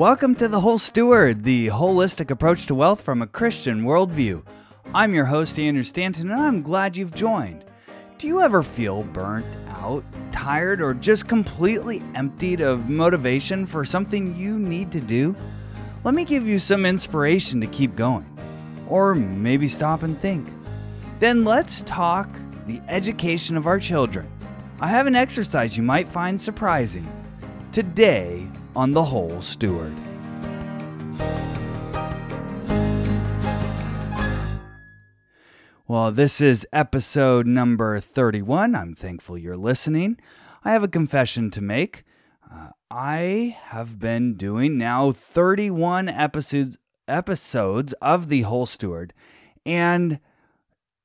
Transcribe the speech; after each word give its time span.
Welcome 0.00 0.34
to 0.36 0.48
The 0.48 0.62
Whole 0.62 0.78
Steward, 0.78 1.44
the 1.44 1.66
holistic 1.66 2.30
approach 2.30 2.64
to 2.68 2.74
wealth 2.74 3.02
from 3.02 3.20
a 3.20 3.26
Christian 3.26 3.82
worldview. 3.82 4.42
I'm 4.94 5.12
your 5.12 5.26
host, 5.26 5.58
Andrew 5.58 5.82
Stanton, 5.82 6.30
and 6.30 6.40
I'm 6.40 6.62
glad 6.62 6.96
you've 6.96 7.12
joined. 7.12 7.66
Do 8.16 8.26
you 8.26 8.40
ever 8.40 8.62
feel 8.62 9.02
burnt 9.02 9.58
out, 9.68 10.02
tired, 10.32 10.80
or 10.80 10.94
just 10.94 11.28
completely 11.28 12.02
emptied 12.14 12.62
of 12.62 12.88
motivation 12.88 13.66
for 13.66 13.84
something 13.84 14.34
you 14.34 14.58
need 14.58 14.90
to 14.92 15.02
do? 15.02 15.36
Let 16.02 16.14
me 16.14 16.24
give 16.24 16.48
you 16.48 16.58
some 16.58 16.86
inspiration 16.86 17.60
to 17.60 17.66
keep 17.66 17.94
going. 17.94 18.24
Or 18.88 19.14
maybe 19.14 19.68
stop 19.68 20.02
and 20.02 20.18
think. 20.18 20.48
Then 21.18 21.44
let's 21.44 21.82
talk 21.82 22.26
the 22.66 22.80
education 22.88 23.54
of 23.54 23.66
our 23.66 23.78
children. 23.78 24.26
I 24.80 24.88
have 24.88 25.06
an 25.06 25.14
exercise 25.14 25.76
you 25.76 25.82
might 25.82 26.08
find 26.08 26.40
surprising. 26.40 27.06
Today 27.70 28.48
on 28.76 28.92
The 28.92 29.04
Whole 29.04 29.42
Steward. 29.42 29.94
Well, 35.88 36.12
this 36.12 36.40
is 36.40 36.66
episode 36.72 37.46
number 37.46 37.98
31. 37.98 38.76
I'm 38.76 38.94
thankful 38.94 39.36
you're 39.36 39.56
listening. 39.56 40.18
I 40.64 40.70
have 40.70 40.84
a 40.84 40.88
confession 40.88 41.50
to 41.50 41.60
make. 41.60 42.04
Uh, 42.48 42.68
I 42.90 43.56
have 43.64 43.98
been 43.98 44.34
doing 44.34 44.78
now 44.78 45.10
31 45.10 46.08
episodes 46.08 46.78
episodes 47.08 47.92
of 47.94 48.28
The 48.28 48.42
Whole 48.42 48.66
Steward, 48.66 49.12
and 49.66 50.20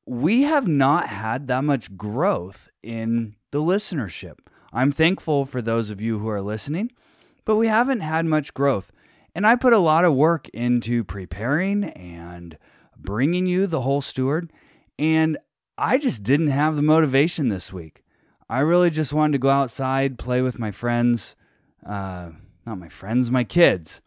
we 0.05 0.43
have 0.43 0.67
not 0.67 1.09
had 1.09 1.47
that 1.47 1.63
much 1.63 1.97
growth 1.97 2.69
in 2.83 3.35
the 3.49 3.59
listenership. 3.59 4.37
I'm 4.71 4.91
thankful 4.91 5.45
for 5.45 5.63
those 5.63 5.89
of 5.89 5.99
you 5.99 6.19
who 6.19 6.29
are 6.29 6.41
listening, 6.41 6.91
but 7.45 7.55
we 7.55 7.67
haven't 7.67 8.01
had 8.01 8.25
much 8.25 8.53
growth. 8.53 8.91
And 9.33 9.45
I 9.45 9.55
put 9.55 9.73
a 9.73 9.79
lot 9.79 10.05
of 10.05 10.13
work 10.13 10.49
into 10.49 11.03
preparing 11.03 11.85
and 11.85 12.57
bringing 12.97 13.45
you 13.45 13.67
the 13.67 13.81
whole 13.81 14.01
steward. 14.01 14.51
And 14.97 15.37
I 15.77 15.97
just 15.97 16.23
didn't 16.23 16.47
have 16.47 16.75
the 16.75 16.81
motivation 16.81 17.49
this 17.49 17.71
week. 17.71 18.03
I 18.49 18.59
really 18.59 18.89
just 18.89 19.13
wanted 19.13 19.33
to 19.33 19.39
go 19.39 19.49
outside, 19.49 20.17
play 20.17 20.41
with 20.41 20.59
my 20.59 20.71
friends. 20.71 21.35
Uh, 21.85 22.31
not 22.65 22.79
my 22.79 22.89
friends, 22.89 23.29
my 23.29 23.43
kids. 23.43 24.01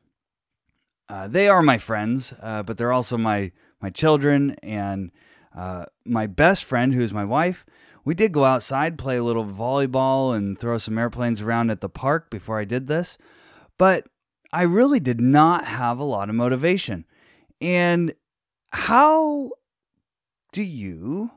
Uh, 1.09 1.27
they 1.27 1.49
are 1.49 1.63
my 1.63 1.79
friends, 1.79 2.35
uh, 2.41 2.63
but 2.63 2.77
they're 2.77 2.93
also 2.93 3.17
my 3.17 3.53
my 3.81 3.91
children 3.91 4.53
and 4.63 5.11
uh, 5.57 5.85
my 6.05 6.27
best 6.27 6.65
friend, 6.65 6.93
who 6.93 7.01
is 7.01 7.13
my 7.13 7.25
wife. 7.25 7.65
We 8.09 8.15
did 8.15 8.33
go 8.33 8.47
outside, 8.47 8.97
play 8.97 9.19
a 9.19 9.23
little 9.23 9.45
volleyball, 9.45 10.35
and 10.35 10.59
throw 10.59 10.79
some 10.79 10.97
airplanes 10.97 11.43
around 11.43 11.69
at 11.69 11.83
the 11.83 11.91
park 11.91 12.31
before 12.31 12.59
I 12.59 12.65
did 12.65 12.87
this, 12.87 13.19
but 13.77 14.07
I 14.51 14.63
really 14.63 14.99
did 14.99 15.21
not 15.21 15.67
have 15.67 15.99
a 15.99 16.05
lot 16.05 16.31
of 16.31 16.35
motivation. 16.35 17.05
And 17.61 18.15
how 18.71 19.51
do 20.53 20.63
you 20.63 21.33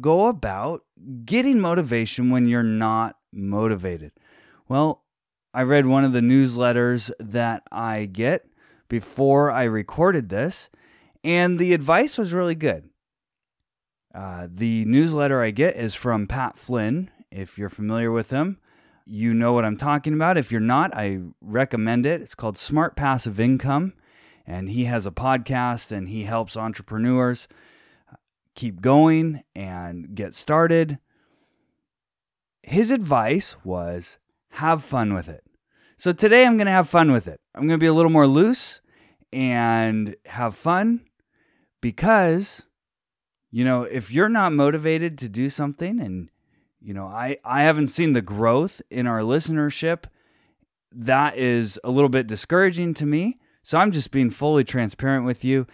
go 0.00 0.28
about 0.28 0.84
getting 1.24 1.58
motivation 1.58 2.30
when 2.30 2.46
you're 2.46 2.62
not 2.62 3.16
motivated? 3.32 4.12
Well, 4.68 5.02
I 5.52 5.62
read 5.62 5.86
one 5.86 6.04
of 6.04 6.12
the 6.12 6.20
newsletters 6.20 7.10
that 7.18 7.64
I 7.72 8.04
get 8.04 8.46
before 8.88 9.50
I 9.50 9.64
recorded 9.64 10.28
this, 10.28 10.70
and 11.24 11.58
the 11.58 11.74
advice 11.74 12.16
was 12.16 12.32
really 12.32 12.54
good. 12.54 12.89
Uh, 14.14 14.48
the 14.52 14.84
newsletter 14.86 15.42
I 15.42 15.50
get 15.50 15.76
is 15.76 15.94
from 15.94 16.26
Pat 16.26 16.58
Flynn. 16.58 17.10
If 17.30 17.56
you're 17.56 17.68
familiar 17.68 18.10
with 18.10 18.30
him, 18.30 18.58
you 19.06 19.32
know 19.32 19.52
what 19.52 19.64
I'm 19.64 19.76
talking 19.76 20.14
about. 20.14 20.36
If 20.36 20.50
you're 20.50 20.60
not, 20.60 20.92
I 20.94 21.20
recommend 21.40 22.06
it. 22.06 22.20
It's 22.20 22.34
called 22.34 22.58
Smart 22.58 22.96
Passive 22.96 23.38
Income, 23.38 23.92
and 24.46 24.70
he 24.70 24.84
has 24.86 25.06
a 25.06 25.12
podcast 25.12 25.92
and 25.92 26.08
he 26.08 26.24
helps 26.24 26.56
entrepreneurs 26.56 27.46
keep 28.54 28.80
going 28.80 29.42
and 29.54 30.14
get 30.14 30.34
started. 30.34 30.98
His 32.62 32.90
advice 32.90 33.56
was 33.64 34.18
have 34.54 34.82
fun 34.82 35.14
with 35.14 35.28
it. 35.28 35.44
So 35.96 36.12
today 36.12 36.46
I'm 36.46 36.56
going 36.56 36.66
to 36.66 36.72
have 36.72 36.88
fun 36.88 37.12
with 37.12 37.28
it. 37.28 37.40
I'm 37.54 37.62
going 37.62 37.78
to 37.78 37.82
be 37.82 37.86
a 37.86 37.92
little 37.92 38.10
more 38.10 38.26
loose 38.26 38.80
and 39.32 40.16
have 40.26 40.56
fun 40.56 41.06
because 41.80 42.62
you 43.50 43.64
know, 43.64 43.82
if 43.82 44.10
you're 44.10 44.28
not 44.28 44.52
motivated 44.52 45.18
to 45.18 45.28
do 45.28 45.48
something 45.48 46.00
and 46.00 46.30
you 46.80 46.94
know, 46.94 47.06
I 47.06 47.36
I 47.44 47.62
haven't 47.62 47.88
seen 47.88 48.12
the 48.12 48.22
growth 48.22 48.80
in 48.90 49.06
our 49.06 49.20
listenership, 49.20 50.04
that 50.92 51.36
is 51.36 51.78
a 51.84 51.90
little 51.90 52.08
bit 52.08 52.26
discouraging 52.26 52.94
to 52.94 53.06
me. 53.06 53.38
So 53.62 53.78
I'm 53.78 53.92
just 53.92 54.10
being 54.10 54.30
fully 54.30 54.64
transparent 54.64 55.26
with 55.26 55.44
you. 55.44 55.66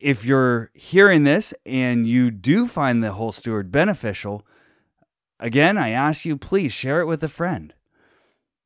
If 0.00 0.24
you're 0.24 0.70
hearing 0.74 1.24
this 1.24 1.54
and 1.64 2.06
you 2.06 2.30
do 2.30 2.66
find 2.66 3.02
the 3.02 3.12
whole 3.12 3.32
steward 3.32 3.70
beneficial, 3.70 4.44
again, 5.38 5.78
I 5.78 5.90
ask 5.90 6.24
you 6.24 6.36
please 6.36 6.72
share 6.72 7.00
it 7.00 7.06
with 7.06 7.22
a 7.22 7.28
friend. 7.28 7.72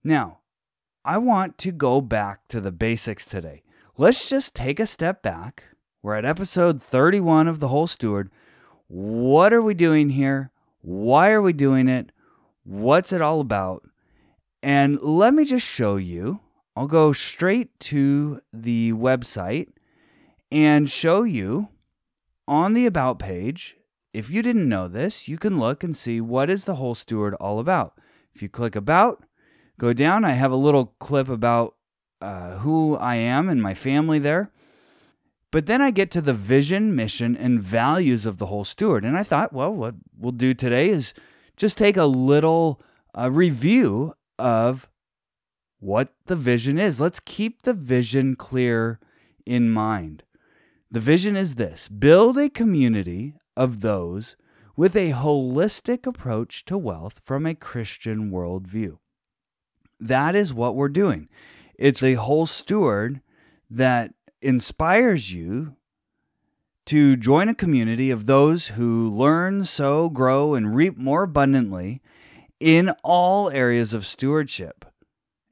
Now, 0.03 0.39
I 1.05 1.19
want 1.19 1.59
to 1.59 1.71
go 1.71 2.01
back 2.01 2.49
to 2.49 2.61
the 2.61 2.73
basics 2.73 3.27
today. 3.27 3.63
Let's 3.97 4.29
just 4.29 4.55
take 4.55 4.81
a 4.81 4.87
step 4.87 5.23
back 5.23 5.65
we're 6.03 6.15
at 6.15 6.25
episode 6.25 6.83
31 6.83 7.49
of 7.49 7.61
The 7.61 7.69
Whole 7.69 7.87
Steward. 7.87 8.31
What 8.87 9.53
are 9.53 9.63
we 9.63 9.75
doing 9.75 10.11
here? 10.11 10.51
Why 10.81 11.31
are 11.31 11.43
we 11.43 11.53
doing 11.53 11.89
it? 11.89 12.13
What's 12.65 13.13
it 13.13 13.21
all 13.21 13.41
about? 13.41 13.89
And 14.63 15.01
let 15.01 15.35
me 15.35 15.45
just 15.45 15.67
show 15.67 15.97
you. 15.97 16.41
I'll 16.77 16.87
go 16.87 17.13
straight 17.13 17.79
to 17.81 18.41
the 18.53 18.93
website 18.93 19.69
and 20.53 20.89
show 20.89 21.25
you 21.25 21.69
on 22.47 22.75
the 22.75 22.87
About 22.87 23.19
page. 23.19 23.77
If 24.13 24.31
you 24.31 24.43
didn't 24.43 24.69
know 24.69 24.87
this, 24.87 25.29
you 25.29 25.37
can 25.37 25.59
look 25.59 25.83
and 25.83 25.97
see 25.97 26.21
what 26.21 26.49
is 26.49 26.65
The 26.65 26.77
Whole 26.77 26.95
Steward 26.95 27.35
all 27.35 27.59
about. 27.59 27.99
If 28.35 28.41
you 28.41 28.49
click 28.49 28.77
About, 28.77 29.25
go 29.79 29.93
down, 29.93 30.25
I 30.25 30.33
have 30.33 30.53
a 30.53 30.57
little 30.57 30.95
clip 31.01 31.29
about 31.29 31.75
uh, 32.21 32.59
who 32.59 32.97
I 32.97 33.17
am 33.17 33.49
and 33.49 33.61
my 33.61 33.75
family 33.75 34.21
there. 34.21 34.53
But 35.51 35.67
then 35.67 35.81
I 35.81 35.91
get 35.91 36.11
to 36.13 36.21
the 36.21 36.35
vision, 36.35 36.95
mission, 36.95 37.37
and 37.37 37.63
values 37.63 38.27
of 38.27 38.39
the 38.39 38.47
whole 38.47 38.65
steward. 38.65 39.05
And 39.05 39.17
I 39.17 39.23
thought, 39.23 39.53
well, 39.53 39.73
what 39.73 39.95
we'll 40.17 40.33
do 40.33 40.53
today 40.53 40.91
is 40.91 41.15
just 41.57 41.79
take 41.79 41.97
a 41.97 42.05
little 42.05 42.81
uh, 43.19 43.31
review 43.31 44.15
of 44.39 44.89
what 45.81 46.13
the 46.27 46.37
vision 46.37 46.79
is. 46.79 47.01
Let's 47.01 47.21
keep 47.21 47.63
the 47.63 47.73
vision 47.73 48.37
clear 48.37 49.01
in 49.47 49.71
mind. 49.71 50.25
The 50.91 51.01
vision 51.01 51.37
is 51.37 51.55
this 51.55 51.89
build 51.89 52.37
a 52.37 52.49
community 52.49 53.35
of 53.57 53.81
those 53.81 54.37
with 54.77 54.95
a 54.95 55.13
holistic 55.13 56.07
approach 56.07 56.65
to 56.67 56.79
wealth 56.79 57.21
from 57.25 57.47
a 57.47 57.55
Christian 57.55 58.31
worldview. 58.31 58.99
That 59.99 60.37
is 60.37 60.55
what 60.55 60.77
we're 60.77 60.89
doing. 60.89 61.29
It's 61.75 62.03
a 62.03 62.15
whole 62.15 62.47
steward 62.47 63.21
that 63.71 64.15
inspires 64.41 65.33
you 65.33 65.77
to 66.87 67.17
join 67.17 67.49
a 67.49 67.55
community 67.55 68.11
of 68.11 68.27
those 68.27 68.69
who 68.69 69.11
learn, 69.11 69.65
sow, 69.65 70.09
grow, 70.09 70.55
and 70.55 70.75
reap 70.75 70.97
more 70.97 71.25
abundantly 71.25 72.01
in 72.61 72.91
all 73.05 73.51
areas 73.51 73.93
of 73.93 74.07
stewardship. 74.07 74.85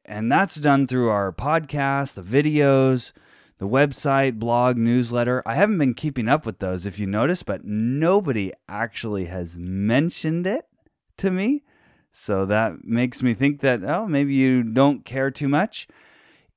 And 0.05 0.31
that's 0.31 0.55
done 0.55 0.87
through 0.87 1.11
our 1.11 1.33
podcast, 1.33 2.15
the 2.15 2.23
videos, 2.23 3.13
the 3.59 3.69
website, 3.69 4.39
blog, 4.39 4.77
newsletter. 4.77 5.43
I 5.45 5.57
haven't 5.57 5.79
been 5.79 5.95
keeping 5.95 6.29
up 6.29 6.47
with 6.47 6.59
those, 6.59 6.87
if 6.87 6.99
you 6.99 7.07
notice, 7.07 7.43
but 7.43 7.65
nobody 7.65 8.53
actually 8.69 9.27
has 9.27 9.59
mentioned 9.59 10.47
it 10.47 10.67
to 11.19 11.31
me. 11.31 11.65
So 12.13 12.47
that 12.47 12.85
makes 12.85 13.23
me 13.23 13.35
think 13.35 13.61
that, 13.61 13.85
oh, 13.85 14.07
maybe 14.07 14.35
you 14.35 14.63
don't 14.63 15.05
care 15.05 15.31
too 15.31 15.49
much. 15.49 15.87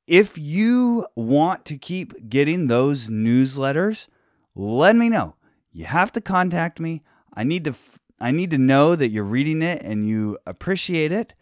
If 0.10 0.40
you 0.40 1.06
want 1.14 1.66
to 1.66 1.78
keep 1.78 2.32
getting 2.32 2.66
those 2.66 3.12
newsletters, 3.12 4.08
let 4.56 4.96
me 4.96 5.08
know. 5.08 5.36
You 5.72 5.86
have 5.86 6.12
to 6.14 6.20
contact 6.20 6.80
me. 6.80 7.04
I 7.32 7.44
need 7.44 7.64
to 7.66 7.76
I 8.20 8.32
need 8.32 8.50
to 8.50 8.58
know 8.58 8.96
that 8.96 9.10
you're 9.10 9.24
reading 9.24 9.62
it 9.62 9.84
and 9.84 10.08
you 10.08 10.40
appreciate 10.48 11.12
it. 11.12 11.36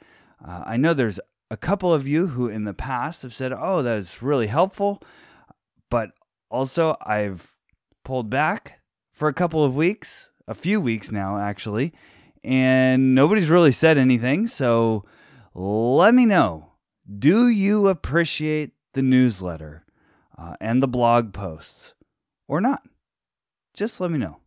Uh, 0.45 0.63
I 0.65 0.75
know 0.75 0.93
there's 0.93 1.17
a 1.49 1.55
couple 1.55 1.93
of 1.93 2.09
you 2.09 2.27
who 2.27 2.49
in 2.49 2.65
the 2.65 2.73
past 2.73 3.21
have 3.21 3.33
said, 3.33 3.53
"Oh, 3.57 3.81
that's 3.81 4.21
really 4.21 4.47
helpful," 4.47 5.01
but 5.89 6.11
also 6.51 6.97
I've 6.99 7.55
pulled 8.03 8.29
back 8.29 8.81
for 9.13 9.29
a 9.29 9.33
couple 9.33 9.63
of 9.63 9.77
weeks, 9.77 10.29
a 10.45 10.53
few 10.53 10.81
weeks 10.81 11.09
now 11.09 11.37
actually, 11.37 11.93
and 12.43 13.15
nobody's 13.15 13.49
really 13.49 13.71
said 13.71 13.97
anything. 13.97 14.45
So 14.45 15.05
let 15.55 16.13
me 16.13 16.25
know 16.25 16.66
do 17.07 17.47
you 17.47 17.87
appreciate 17.87 18.71
the 18.93 19.01
newsletter 19.01 19.85
uh, 20.37 20.55
and 20.59 20.83
the 20.83 20.87
blog 20.87 21.33
posts 21.33 21.93
or 22.47 22.59
not? 22.61 22.81
Just 23.73 24.01
let 24.01 24.11
me 24.11 24.17
know. 24.17 24.37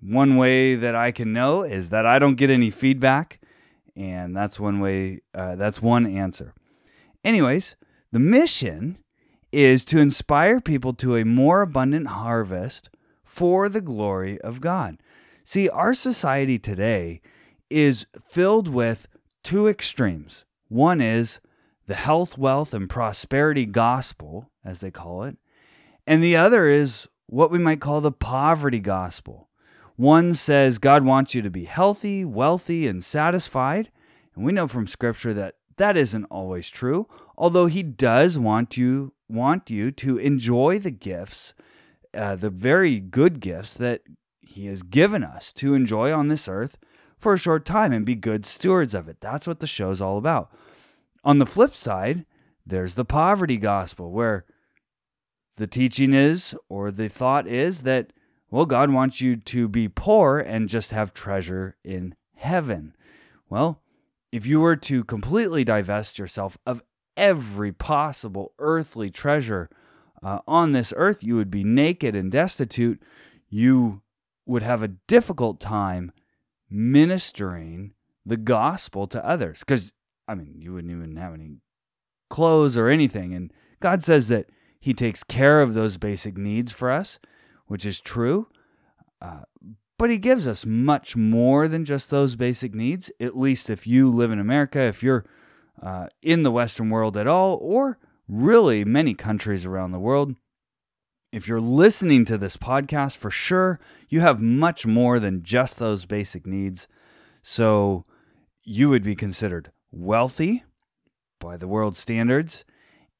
One 0.00 0.36
way 0.36 0.74
that 0.74 0.94
I 0.94 1.12
can 1.12 1.32
know 1.32 1.62
is 1.62 1.88
that 1.88 2.06
I 2.06 2.18
don't 2.18 2.36
get 2.36 2.50
any 2.50 2.70
feedback, 2.70 3.40
and 3.96 4.36
that's 4.36 4.60
one 4.60 4.80
way, 4.80 5.22
uh, 5.34 5.56
that's 5.56 5.80
one 5.80 6.06
answer. 6.06 6.54
Anyways, 7.24 7.76
The 8.14 8.20
mission 8.20 8.98
is 9.50 9.84
to 9.86 9.98
inspire 9.98 10.60
people 10.60 10.92
to 10.92 11.16
a 11.16 11.24
more 11.24 11.62
abundant 11.62 12.06
harvest 12.06 12.88
for 13.24 13.68
the 13.68 13.80
glory 13.80 14.40
of 14.42 14.60
God. 14.60 14.98
See, 15.42 15.68
our 15.68 15.94
society 15.94 16.56
today 16.60 17.20
is 17.68 18.06
filled 18.24 18.68
with 18.68 19.08
two 19.42 19.66
extremes. 19.66 20.44
One 20.68 21.00
is 21.00 21.40
the 21.86 21.94
health, 21.94 22.38
wealth, 22.38 22.72
and 22.72 22.88
prosperity 22.88 23.66
gospel, 23.66 24.50
as 24.64 24.80
they 24.80 24.90
call 24.90 25.24
it, 25.24 25.36
and 26.06 26.22
the 26.22 26.36
other 26.36 26.66
is 26.66 27.08
what 27.26 27.50
we 27.50 27.58
might 27.58 27.80
call 27.80 28.00
the 28.00 28.12
poverty 28.12 28.78
gospel. 28.78 29.48
One 29.96 30.34
says 30.34 30.78
God 30.78 31.04
wants 31.04 31.34
you 31.34 31.42
to 31.42 31.50
be 31.50 31.64
healthy, 31.64 32.24
wealthy, 32.24 32.86
and 32.86 33.02
satisfied. 33.02 33.90
And 34.34 34.44
we 34.44 34.52
know 34.52 34.66
from 34.66 34.86
scripture 34.86 35.32
that 35.34 35.56
that 35.76 35.96
isn't 35.96 36.24
always 36.26 36.68
true, 36.68 37.08
although 37.36 37.66
he 37.66 37.82
does 37.82 38.38
want 38.38 38.76
you 38.76 39.12
want 39.28 39.70
you 39.70 39.90
to 39.90 40.18
enjoy 40.18 40.78
the 40.78 40.90
gifts, 40.90 41.54
uh, 42.12 42.36
the 42.36 42.50
very 42.50 43.00
good 43.00 43.40
gifts 43.40 43.74
that 43.74 44.02
he 44.40 44.66
has 44.66 44.82
given 44.82 45.24
us 45.24 45.52
to 45.52 45.74
enjoy 45.74 46.12
on 46.12 46.28
this 46.28 46.48
earth 46.48 46.76
for 47.18 47.32
a 47.32 47.38
short 47.38 47.64
time 47.64 47.92
and 47.92 48.04
be 48.04 48.14
good 48.14 48.44
stewards 48.44 48.94
of 48.94 49.08
it. 49.08 49.20
That's 49.20 49.46
what 49.46 49.60
the 49.60 49.66
show's 49.66 50.00
all 50.00 50.18
about. 50.18 50.52
On 51.24 51.38
the 51.38 51.46
flip 51.46 51.74
side, 51.74 52.26
there's 52.66 52.94
the 52.94 53.04
poverty 53.04 53.56
gospel 53.56 54.10
where 54.10 54.44
the 55.56 55.66
teaching 55.66 56.12
is 56.12 56.54
or 56.68 56.90
the 56.90 57.08
thought 57.08 57.46
is 57.46 57.82
that 57.82 58.12
well 58.50 58.66
God 58.66 58.90
wants 58.90 59.20
you 59.20 59.36
to 59.36 59.68
be 59.68 59.88
poor 59.88 60.38
and 60.38 60.68
just 60.68 60.90
have 60.90 61.14
treasure 61.14 61.76
in 61.84 62.14
heaven. 62.36 62.94
Well, 63.48 63.80
if 64.32 64.46
you 64.46 64.60
were 64.60 64.76
to 64.76 65.04
completely 65.04 65.64
divest 65.64 66.18
yourself 66.18 66.58
of 66.66 66.82
every 67.16 67.72
possible 67.72 68.52
earthly 68.58 69.10
treasure 69.10 69.70
uh, 70.22 70.40
on 70.46 70.72
this 70.72 70.92
earth, 70.96 71.22
you 71.22 71.36
would 71.36 71.50
be 71.50 71.64
naked 71.64 72.16
and 72.16 72.32
destitute. 72.32 73.00
You 73.48 74.02
would 74.46 74.62
have 74.62 74.82
a 74.82 74.88
difficult 74.88 75.60
time 75.60 76.12
ministering 76.68 77.94
the 78.26 78.36
gospel 78.36 79.06
to 79.06 79.24
others 79.24 79.60
because, 79.60 79.92
I 80.26 80.34
mean, 80.34 80.56
you 80.58 80.72
wouldn't 80.72 80.92
even 80.92 81.16
have 81.16 81.34
any 81.34 81.58
clothes 82.30 82.76
or 82.76 82.88
anything. 82.88 83.34
And 83.34 83.52
God 83.80 84.02
says 84.02 84.28
that 84.28 84.46
He 84.80 84.94
takes 84.94 85.24
care 85.24 85.60
of 85.60 85.74
those 85.74 85.96
basic 85.96 86.36
needs 86.36 86.72
for 86.72 86.90
us, 86.90 87.18
which 87.66 87.84
is 87.84 88.00
true. 88.00 88.48
Uh, 89.20 89.42
but 89.98 90.10
he 90.10 90.18
gives 90.18 90.46
us 90.48 90.66
much 90.66 91.16
more 91.16 91.68
than 91.68 91.84
just 91.84 92.10
those 92.10 92.36
basic 92.36 92.74
needs, 92.74 93.10
at 93.20 93.38
least 93.38 93.70
if 93.70 93.86
you 93.86 94.10
live 94.10 94.32
in 94.32 94.40
America, 94.40 94.80
if 94.80 95.02
you're 95.02 95.24
uh, 95.80 96.08
in 96.20 96.42
the 96.42 96.50
Western 96.50 96.90
world 96.90 97.16
at 97.16 97.26
all, 97.26 97.58
or 97.62 97.98
really 98.28 98.84
many 98.84 99.14
countries 99.14 99.64
around 99.64 99.92
the 99.92 99.98
world. 99.98 100.34
If 101.32 101.48
you're 101.48 101.60
listening 101.60 102.24
to 102.26 102.38
this 102.38 102.56
podcast, 102.56 103.16
for 103.16 103.30
sure, 103.30 103.80
you 104.08 104.20
have 104.20 104.40
much 104.40 104.86
more 104.86 105.18
than 105.18 105.42
just 105.42 105.78
those 105.78 106.06
basic 106.06 106.46
needs. 106.46 106.86
So 107.42 108.04
you 108.62 108.88
would 108.88 109.02
be 109.02 109.16
considered 109.16 109.70
wealthy 109.94 110.64
by 111.40 111.56
the 111.56 111.68
world 111.68 111.96
standards, 111.96 112.64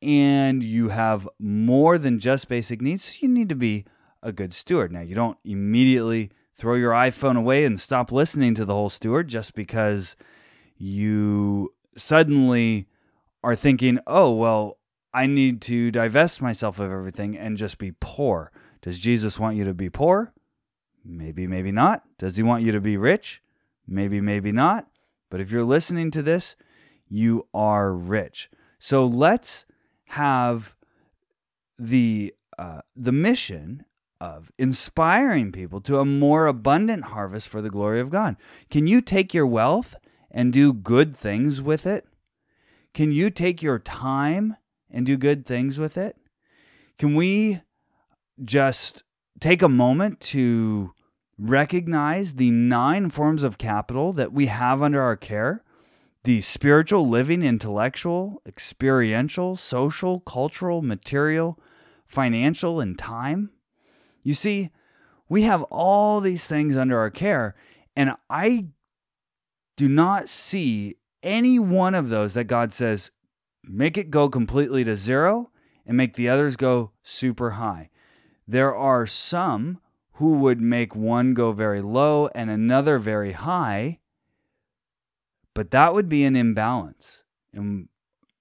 and 0.03 0.63
you 0.63 0.89
have 0.89 1.29
more 1.39 1.97
than 1.99 2.19
just 2.19 2.49
basic 2.49 2.81
needs. 2.81 3.23
You 3.23 3.29
need 3.29 3.49
to 3.49 3.55
be 3.55 3.85
a 4.23 4.33
good 4.33 4.53
steward. 4.53 4.93
Now, 4.93 5.01
you 5.01 5.15
don't 5.15 5.39
immediately 5.45 6.31
throw 6.57 6.75
your 6.75 6.93
iPhone 6.93 7.37
away 7.37 7.65
and 7.65 7.79
stop 7.81 8.13
listening 8.13 8.55
to 8.55 8.65
the 8.65 8.75
whole 8.75 8.91
steward 8.91 9.29
just 9.29 9.55
because 9.55 10.17
you 10.77 11.73
suddenly 11.97 12.87
are 13.43 13.57
thinking, 13.57 13.99
oh, 14.07 14.33
well, 14.33 14.79
I 15.13 15.27
need 15.27 15.61
to 15.63 15.91
divest 15.91 16.43
myself 16.43 16.81
of 16.81 16.91
everything 16.91 17.37
and 17.37 17.57
just 17.57 17.79
be 17.79 17.93
poor. 18.01 18.51
Does 18.83 18.99
Jesus 18.99 19.39
want 19.39 19.57
you 19.57 19.65
to 19.65 19.75
be 19.75 19.91
poor? 19.91 20.33
Maybe, 21.05 21.47
maybe 21.47 21.71
not. 21.71 22.03
Does 22.19 22.37
he 22.37 22.43
want 22.43 22.65
you 22.65 22.73
to 22.73 22.81
be 22.81 22.97
rich? 22.97 23.43
Maybe, 23.87 24.21
maybe 24.21 24.51
not. 24.51 24.89
But 25.31 25.41
if 25.41 25.51
you're 25.51 25.65
listening 25.65 26.11
to 26.13 26.23
this, 26.23 26.57
you 27.09 27.47
are 27.53 27.93
rich. 27.93 28.51
So 28.79 29.07
let's 29.07 29.67
have 30.09 30.75
the 31.79 32.35
uh, 32.59 32.83
the 32.95 33.13
mission 33.13 33.85
of 34.21 34.53
inspiring 34.59 35.53
people 35.53 35.81
to 35.81 35.99
a 35.99 36.05
more 36.05 36.47
abundant 36.47 37.05
harvest 37.05 37.49
for 37.49 37.61
the 37.61 37.71
glory 37.71 38.01
of 38.01 38.11
God. 38.11 38.37
Can 38.71 38.87
you 38.87 39.01
take 39.01 39.35
your 39.35 39.47
wealth 39.47 39.97
and 40.31 40.53
do 40.53 40.73
good 40.73 41.17
things 41.17 41.61
with 41.61 41.87
it? 41.87 42.07
Can 42.93 43.11
you 43.11 43.29
take 43.29 43.61
your 43.61 43.79
time 43.79 44.57
and 44.89 45.05
do 45.05 45.17
good 45.17 45.45
things 45.45 45.79
with 45.79 45.97
it? 45.97 46.17
Can 46.97 47.17
we 47.17 47.61
just 48.45 49.03
take 49.41 49.63
a 49.63 49.69
moment 49.69 50.21
to 50.21 50.93
recognize 51.37 52.35
the 52.35 52.51
nine 52.51 53.11
forms 53.11 53.43
of 53.43 53.59
capital 53.59 54.13
that 54.13 54.33
we 54.33 54.47
have 54.47 54.81
under 54.81 55.03
our 55.03 55.17
care? 55.17 55.64
The 56.25 56.41
spiritual, 56.41 57.09
living, 57.09 57.43
intellectual, 57.43 58.43
experiential, 58.47 59.57
social, 59.57 60.21
cultural, 60.21 60.81
material, 60.81 61.61
financial, 62.07 62.81
and 62.81 62.99
time. 62.99 63.51
You 64.23 64.33
see, 64.33 64.71
we 65.29 65.43
have 65.43 65.63
all 65.65 66.21
these 66.21 66.47
things 66.47 66.77
under 66.77 66.99
our 66.99 67.11
care, 67.11 67.55
and 67.95 68.15
I 68.31 68.69
do 69.77 69.89
not 69.89 70.29
see 70.29 70.97
any 71.23 71.59
one 71.59 71.95
of 71.95 72.09
those 72.09 72.35
that 72.35 72.45
God 72.45 72.73
says, 72.73 73.11
make 73.63 73.99
it 73.99 74.11
go 74.11 74.29
completely 74.29 74.83
to 74.85 74.97
zero 74.97 75.51
and 75.87 75.97
make 75.97 76.17
the 76.17 76.29
others 76.29 76.57
go 76.57 76.93
super 77.03 77.53
high. 77.53 77.91
There 78.47 78.75
are 78.75 79.07
some 79.07 79.81
who 80.15 80.35
would 80.35 80.61
make 80.61 80.95
one 80.95 81.35
go 81.35 81.53
very 81.53 81.81
low 81.81 82.29
and 82.35 82.51
another 82.51 82.99
very 82.99 83.33
high, 83.33 84.01
but 85.55 85.71
that 85.71 85.95
would 85.95 86.09
be 86.09 86.25
an 86.25 86.37
imbalance. 86.37 87.23
And 87.53 87.89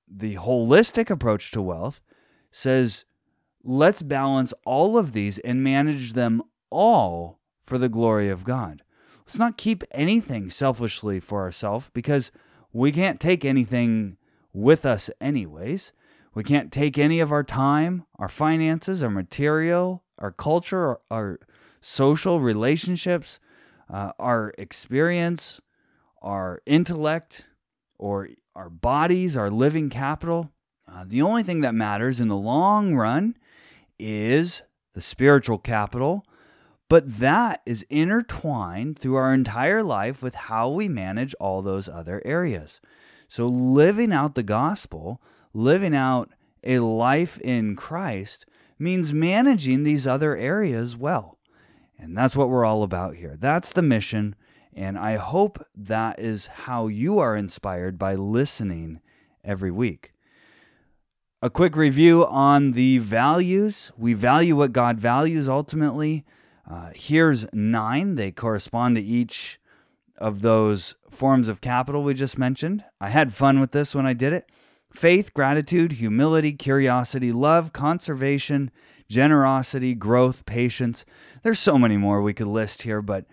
the 0.07 0.35
holistic 0.35 1.09
approach 1.09 1.51
to 1.51 1.61
wealth 1.61 2.01
says 2.51 3.05
let's 3.63 4.01
balance 4.01 4.53
all 4.65 4.97
of 4.97 5.13
these 5.13 5.39
and 5.39 5.63
manage 5.63 6.13
them 6.13 6.41
all 6.69 7.39
for 7.63 7.77
the 7.77 7.89
glory 7.89 8.29
of 8.29 8.43
God. 8.43 8.81
Let's 9.19 9.39
not 9.39 9.57
keep 9.57 9.83
anything 9.91 10.49
selfishly 10.49 11.19
for 11.19 11.41
ourselves 11.41 11.89
because 11.93 12.31
we 12.73 12.91
can't 12.91 13.19
take 13.19 13.45
anything 13.45 14.17
with 14.51 14.85
us, 14.85 15.09
anyways. 15.21 15.93
We 16.33 16.43
can't 16.43 16.71
take 16.71 16.97
any 16.97 17.19
of 17.19 17.31
our 17.31 17.43
time, 17.43 18.05
our 18.19 18.27
finances, 18.27 19.03
our 19.03 19.09
material, 19.09 20.03
our 20.17 20.31
culture, 20.31 20.97
our, 21.09 21.39
social 21.83 22.39
relationships, 22.39 23.39
uh, 23.89 24.13
our 24.17 24.53
experience, 24.57 25.59
our 26.23 26.61
intellect, 26.65 27.45
or 27.99 28.29
our 28.55 28.69
bodies, 28.69 29.37
our 29.37 29.49
living 29.49 29.89
capital. 29.89 30.51
Uh, 30.87 31.05
the 31.07 31.21
only 31.21 31.43
thing 31.43 31.61
that 31.61 31.75
matters 31.75 32.19
in 32.19 32.27
the 32.27 32.37
long 32.37 32.95
run 32.95 33.37
is 33.99 34.61
the 34.93 35.01
spiritual 35.01 35.57
capital, 35.57 36.25
but 36.89 37.19
that 37.19 37.61
is 37.65 37.85
intertwined 37.89 38.99
through 38.99 39.15
our 39.15 39.33
entire 39.33 39.83
life 39.83 40.21
with 40.21 40.35
how 40.35 40.69
we 40.69 40.87
manage 40.87 41.33
all 41.35 41.61
those 41.61 41.89
other 41.89 42.21
areas. 42.25 42.79
So, 43.27 43.47
living 43.47 44.13
out 44.13 44.35
the 44.35 44.43
gospel, 44.43 45.21
living 45.53 45.95
out 45.95 46.31
a 46.63 46.79
life 46.79 47.39
in 47.39 47.75
Christ, 47.75 48.45
means 48.77 49.13
managing 49.13 49.83
these 49.83 50.05
other 50.05 50.35
areas 50.35 50.95
well. 50.95 51.39
And 51.97 52.17
that's 52.17 52.35
what 52.35 52.49
we're 52.49 52.65
all 52.65 52.83
about 52.83 53.15
here. 53.15 53.35
That's 53.39 53.73
the 53.73 53.81
mission. 53.81 54.35
And 54.75 54.97
I 54.97 55.17
hope 55.17 55.65
that 55.75 56.19
is 56.19 56.47
how 56.47 56.87
you 56.87 57.19
are 57.19 57.35
inspired 57.35 57.97
by 57.97 58.15
listening 58.15 59.01
every 59.43 59.71
week. 59.71 60.13
A 61.41 61.49
quick 61.49 61.75
review 61.75 62.25
on 62.25 62.71
the 62.71 62.99
values. 62.99 63.91
We 63.97 64.13
value 64.13 64.55
what 64.55 64.71
God 64.71 64.97
values 64.97 65.49
ultimately. 65.49 66.25
Uh, 66.69 66.91
here's 66.95 67.45
nine. 67.53 68.15
They 68.15 68.31
correspond 68.31 68.95
to 68.95 69.01
each 69.01 69.59
of 70.17 70.41
those 70.41 70.95
forms 71.09 71.49
of 71.49 71.61
capital 71.61 72.03
we 72.03 72.13
just 72.13 72.37
mentioned. 72.37 72.83
I 73.01 73.09
had 73.09 73.33
fun 73.33 73.59
with 73.59 73.71
this 73.71 73.93
when 73.93 74.05
I 74.05 74.13
did 74.13 74.33
it 74.33 74.49
faith, 74.93 75.33
gratitude, 75.33 75.93
humility, 75.93 76.53
curiosity, 76.53 77.31
love, 77.31 77.73
conservation, 77.73 78.71
generosity, 79.09 79.95
growth, 79.95 80.45
patience. 80.45 81.03
There's 81.41 81.59
so 81.59 81.77
many 81.77 81.97
more 81.97 82.21
we 82.21 82.33
could 82.33 82.47
list 82.47 82.83
here, 82.83 83.01
but 83.01 83.25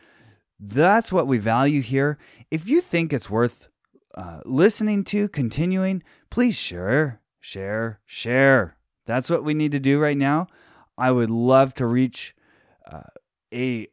that's 0.61 1.11
what 1.11 1.27
we 1.27 1.39
value 1.39 1.81
here. 1.81 2.19
If 2.51 2.69
you 2.69 2.81
think 2.81 3.13
it's 3.13 3.31
worth 3.31 3.69
uh, 4.15 4.41
listening 4.45 5.05
to, 5.05 5.29
continuing, 5.29 6.03
please 6.29 6.57
share 6.57 7.21
share, 7.41 8.01
share. 8.07 8.77
That's 9.07 9.31
what 9.31 9.43
we 9.43 9.55
need 9.55 9.73
to 9.73 9.81
do 9.81 9.99
right 9.99 10.17
now. 10.17 10.47
I 10.97 11.11
would 11.11 11.31
love 11.31 11.75
to 11.75 11.87
reach 11.87 12.35
uh, 12.91 13.03
a 13.53 13.89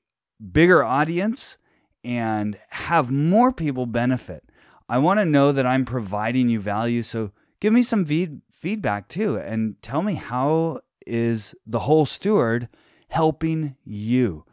bigger 0.51 0.83
audience 0.83 1.57
and 2.03 2.59
have 2.69 3.09
more 3.09 3.51
people 3.51 3.86
benefit. 3.86 4.43
I 4.88 5.00
want 5.00 5.19
to 5.19 5.25
know 5.25 5.51
that 5.51 5.65
I'm 5.65 5.86
providing 5.86 6.50
you 6.50 6.59
value. 6.59 7.03
So 7.03 7.31
give 7.59 7.74
me 7.74 7.81
some 7.81 8.05
feed, 8.05 8.41
feedback 8.51 9.07
too 9.07 9.38
and 9.38 9.81
tell 9.81 10.01
me 10.01 10.15
how 10.15 10.81
is 11.05 11.55
the 11.65 11.79
whole 11.79 12.05
steward 12.05 12.67
helping 13.09 13.75
you. 13.83 14.43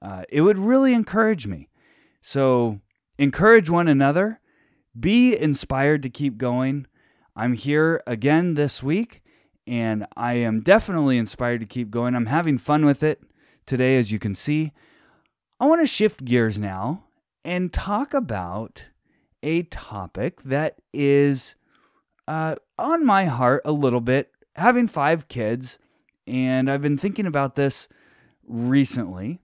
Uh, 0.00 0.24
it 0.28 0.42
would 0.42 0.58
really 0.58 0.94
encourage 0.94 1.46
me. 1.46 1.68
So 2.20 2.80
encourage 3.18 3.70
one 3.70 3.88
another. 3.88 4.40
Be 4.98 5.36
inspired 5.36 6.02
to 6.02 6.10
keep 6.10 6.38
going. 6.38 6.86
I'm 7.34 7.52
here 7.52 8.02
again 8.06 8.54
this 8.54 8.82
week, 8.82 9.22
and 9.66 10.06
I 10.16 10.34
am 10.34 10.60
definitely 10.60 11.18
inspired 11.18 11.60
to 11.60 11.66
keep 11.66 11.90
going. 11.90 12.14
I'm 12.14 12.26
having 12.26 12.56
fun 12.56 12.86
with 12.86 13.02
it 13.02 13.20
today, 13.66 13.98
as 13.98 14.10
you 14.10 14.18
can 14.18 14.34
see. 14.34 14.72
I 15.60 15.66
want 15.66 15.82
to 15.82 15.86
shift 15.86 16.24
gears 16.24 16.58
now 16.58 17.04
and 17.44 17.72
talk 17.72 18.14
about 18.14 18.88
a 19.42 19.64
topic 19.64 20.42
that 20.42 20.80
is 20.92 21.56
uh, 22.26 22.56
on 22.78 23.04
my 23.04 23.26
heart 23.26 23.62
a 23.64 23.72
little 23.72 24.00
bit. 24.00 24.32
Having 24.56 24.88
five 24.88 25.28
kids, 25.28 25.78
and 26.26 26.70
I've 26.70 26.82
been 26.82 26.98
thinking 26.98 27.26
about 27.26 27.54
this 27.54 27.88
recently. 28.46 29.40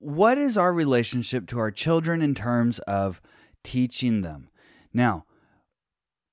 What 0.00 0.38
is 0.38 0.56
our 0.56 0.72
relationship 0.72 1.46
to 1.48 1.58
our 1.58 1.70
children 1.70 2.22
in 2.22 2.34
terms 2.34 2.78
of 2.80 3.20
teaching 3.62 4.22
them? 4.22 4.48
Now, 4.94 5.26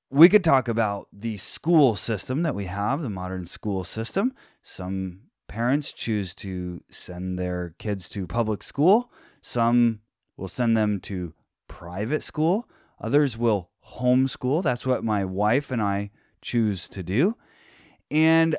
we 0.09 0.29
could 0.29 0.43
talk 0.43 0.69
about 0.69 1.09
the 1.11 1.35
school 1.35 1.97
system 1.97 2.43
that 2.43 2.55
we 2.55 2.63
have, 2.65 3.01
the 3.01 3.09
modern 3.09 3.45
school 3.45 3.83
system. 3.83 4.33
Some 4.63 5.23
parents 5.49 5.91
choose 5.91 6.33
to 6.35 6.81
send 6.89 7.37
their 7.37 7.75
kids 7.77 8.07
to 8.09 8.25
public 8.25 8.63
school, 8.63 9.11
some 9.41 9.99
will 10.37 10.47
send 10.47 10.77
them 10.77 11.01
to 11.01 11.33
private 11.67 12.23
school, 12.23 12.69
others 13.01 13.37
will 13.37 13.71
homeschool. 13.99 14.63
That's 14.63 14.87
what 14.87 15.03
my 15.03 15.25
wife 15.25 15.71
and 15.71 15.81
I 15.81 16.11
choose 16.41 16.87
to 16.87 17.03
do. 17.03 17.35
And 18.09 18.55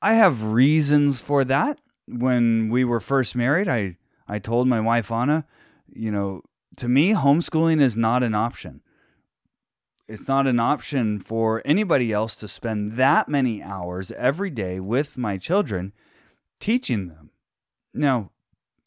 I 0.00 0.14
have 0.14 0.44
reasons 0.44 1.20
for 1.20 1.42
that. 1.44 1.80
When 2.06 2.68
we 2.68 2.84
were 2.84 3.00
first 3.00 3.34
married, 3.34 3.66
I, 3.68 3.96
I 4.28 4.38
told 4.38 4.68
my 4.68 4.80
wife, 4.80 5.10
Anna, 5.10 5.46
you 5.92 6.10
know, 6.10 6.42
to 6.76 6.88
me, 6.88 7.12
homeschooling 7.12 7.80
is 7.80 7.96
not 7.96 8.22
an 8.22 8.34
option. 8.34 8.82
It's 10.08 10.28
not 10.28 10.46
an 10.46 10.60
option 10.60 11.18
for 11.18 11.62
anybody 11.64 12.12
else 12.12 12.36
to 12.36 12.48
spend 12.48 12.92
that 12.92 13.28
many 13.28 13.62
hours 13.62 14.12
every 14.12 14.50
day 14.50 14.78
with 14.78 15.18
my 15.18 15.36
children 15.36 15.92
teaching 16.60 17.08
them. 17.08 17.30
Now, 17.92 18.30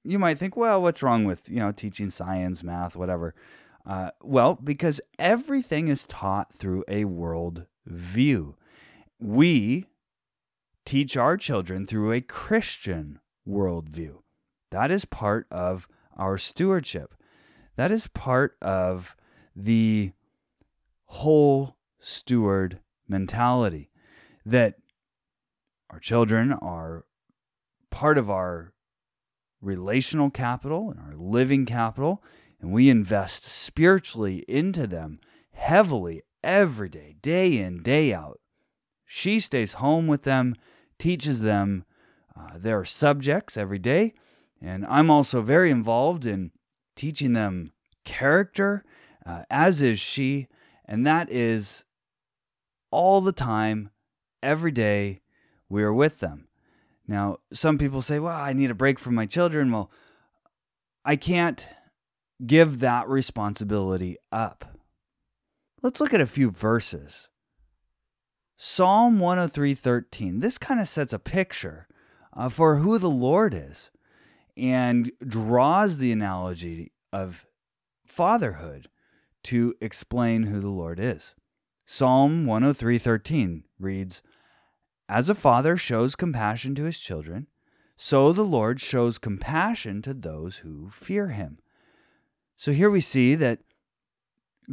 you 0.03 0.17
might 0.17 0.37
think, 0.37 0.55
well, 0.55 0.81
what's 0.81 1.03
wrong 1.03 1.25
with, 1.25 1.49
you 1.49 1.59
know, 1.59 1.71
teaching 1.71 2.09
science, 2.09 2.63
math, 2.63 2.95
whatever? 2.95 3.35
Uh, 3.85 4.11
well, 4.21 4.55
because 4.55 5.01
everything 5.17 5.87
is 5.87 6.05
taught 6.05 6.53
through 6.53 6.83
a 6.87 7.05
world 7.05 7.65
view. 7.85 8.55
We 9.19 9.87
teach 10.85 11.17
our 11.17 11.35
children 11.37 11.85
through 11.85 12.13
a 12.13 12.21
Christian 12.21 13.19
worldview. 13.47 14.19
That 14.71 14.91
is 14.91 15.05
part 15.05 15.47
of 15.51 15.87
our 16.17 16.37
stewardship. 16.37 17.15
That 17.75 17.91
is 17.91 18.07
part 18.07 18.57
of 18.61 19.15
the 19.55 20.11
whole 21.05 21.75
steward 21.99 22.79
mentality 23.07 23.89
that 24.45 24.75
our 25.89 25.99
children 25.99 26.53
are 26.53 27.05
part 27.89 28.17
of 28.17 28.29
our 28.29 28.73
relational 29.61 30.29
capital 30.29 30.91
and 30.91 30.99
our 30.99 31.15
living 31.15 31.65
capital, 31.65 32.23
and 32.61 32.71
we 32.71 32.89
invest 32.89 33.43
spiritually 33.43 34.45
into 34.47 34.87
them 34.87 35.17
heavily 35.51 36.21
every 36.43 36.89
day, 36.89 37.15
day 37.21 37.57
in, 37.57 37.81
day 37.81 38.13
out. 38.13 38.39
She 39.05 39.39
stays 39.39 39.73
home 39.73 40.07
with 40.07 40.23
them, 40.23 40.55
teaches 40.97 41.41
them 41.41 41.83
uh, 42.37 42.57
their 42.57 42.85
subjects 42.85 43.57
every 43.57 43.79
day, 43.79 44.13
and 44.61 44.85
I'm 44.87 45.09
also 45.09 45.41
very 45.41 45.71
involved 45.71 46.25
in 46.25 46.51
teaching 46.95 47.33
them 47.33 47.71
character, 48.03 48.83
uh, 49.25 49.43
as 49.49 49.81
is 49.81 49.99
she, 49.99 50.47
and 50.85 51.05
that 51.05 51.31
is 51.31 51.85
all 52.91 53.21
the 53.21 53.31
time, 53.31 53.91
every 54.41 54.71
day, 54.71 55.21
we 55.69 55.83
are 55.83 55.93
with 55.93 56.19
them. 56.19 56.47
Now, 57.07 57.37
some 57.53 57.77
people 57.77 58.01
say, 58.01 58.19
well, 58.19 58.35
I 58.35 58.53
need 58.53 58.71
a 58.71 58.75
break 58.75 58.99
from 58.99 59.15
my 59.15 59.25
children. 59.25 59.71
Well, 59.71 59.91
I 61.05 61.15
can't 61.15 61.67
give 62.45 62.79
that 62.79 63.07
responsibility 63.07 64.17
up. 64.31 64.77
Let's 65.81 65.99
look 65.99 66.13
at 66.13 66.21
a 66.21 66.27
few 66.27 66.51
verses. 66.51 67.29
Psalm 68.57 69.19
103:13. 69.19 70.41
This 70.41 70.57
kind 70.57 70.79
of 70.79 70.87
sets 70.87 71.13
a 71.13 71.19
picture 71.19 71.87
uh, 72.33 72.49
for 72.49 72.77
who 72.77 72.97
the 72.97 73.09
Lord 73.09 73.53
is 73.53 73.89
and 74.59 75.11
draws 75.25 75.97
the 75.97 76.11
analogy 76.11 76.91
of 77.13 77.45
fatherhood 78.05 78.89
to 79.43 79.73
explain 79.79 80.43
who 80.43 80.59
the 80.59 80.69
Lord 80.69 80.99
is. 80.99 81.35
Psalm 81.85 82.45
103:13 82.45 83.63
reads, 83.79 84.21
"As 85.07 85.29
a 85.29 85.35
father 85.35 85.77
shows 85.77 86.15
compassion 86.15 86.75
to 86.75 86.83
his 86.83 86.99
children, 86.99 87.47
so 87.95 88.31
the 88.31 88.43
Lord 88.43 88.79
shows 88.79 89.17
compassion 89.17 90.01
to 90.03 90.13
those 90.13 90.57
who 90.57 90.89
fear 90.89 91.29
him." 91.29 91.57
So 92.57 92.73
here 92.73 92.89
we 92.89 93.01
see 93.01 93.35
that 93.35 93.61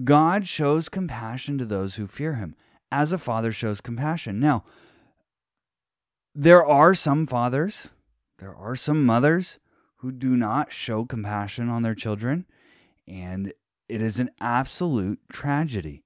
God 0.05 0.47
shows 0.47 0.89
compassion 0.89 1.57
to 1.59 1.65
those 1.65 1.95
who 1.95 2.07
fear 2.07 2.35
him, 2.35 2.55
as 2.93 3.13
a 3.13 3.19
father 3.19 3.53
shows 3.53 3.81
compassion. 3.81 4.41
Now, 4.41 4.65
there 6.35 6.67
are 6.67 6.95
some 6.95 7.27
fathers, 7.27 7.91
there 8.39 8.55
are 8.55 8.77
some 8.77 9.07
mothers 9.07 9.59
who 9.97 10.13
do 10.13 10.37
not 10.37 10.73
show 10.73 11.05
compassion 11.05 11.69
on 11.69 11.83
their 11.83 11.95
children, 11.95 12.47
and 13.07 13.53
it 13.89 14.03
is 14.03 14.19
an 14.19 14.31
absolute 14.41 15.21
tragedy. 15.31 16.05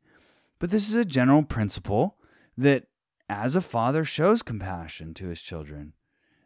But 0.58 0.70
this 0.70 0.88
is 0.88 0.94
a 0.94 1.04
general 1.04 1.42
principle 1.42 2.16
that 2.56 2.84
as 3.28 3.56
a 3.56 3.62
father 3.62 4.04
shows 4.04 4.42
compassion 4.42 5.14
to 5.14 5.28
his 5.28 5.40
children, 5.40 5.94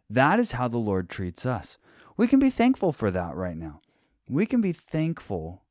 that 0.09 0.39
is 0.39 0.53
how 0.53 0.69
the 0.69 0.79
Lord 0.79 1.09
treats 1.09 1.45
us. 1.45 1.79
We 2.17 2.27
can 2.29 2.39
be 2.39 2.51
thankful 2.51 2.93
for 2.93 3.11
that 3.11 3.35
right 3.35 3.57
now. 3.57 3.81
We 4.29 4.47
can 4.47 4.61
be 4.61 4.73
thankful 4.73 5.65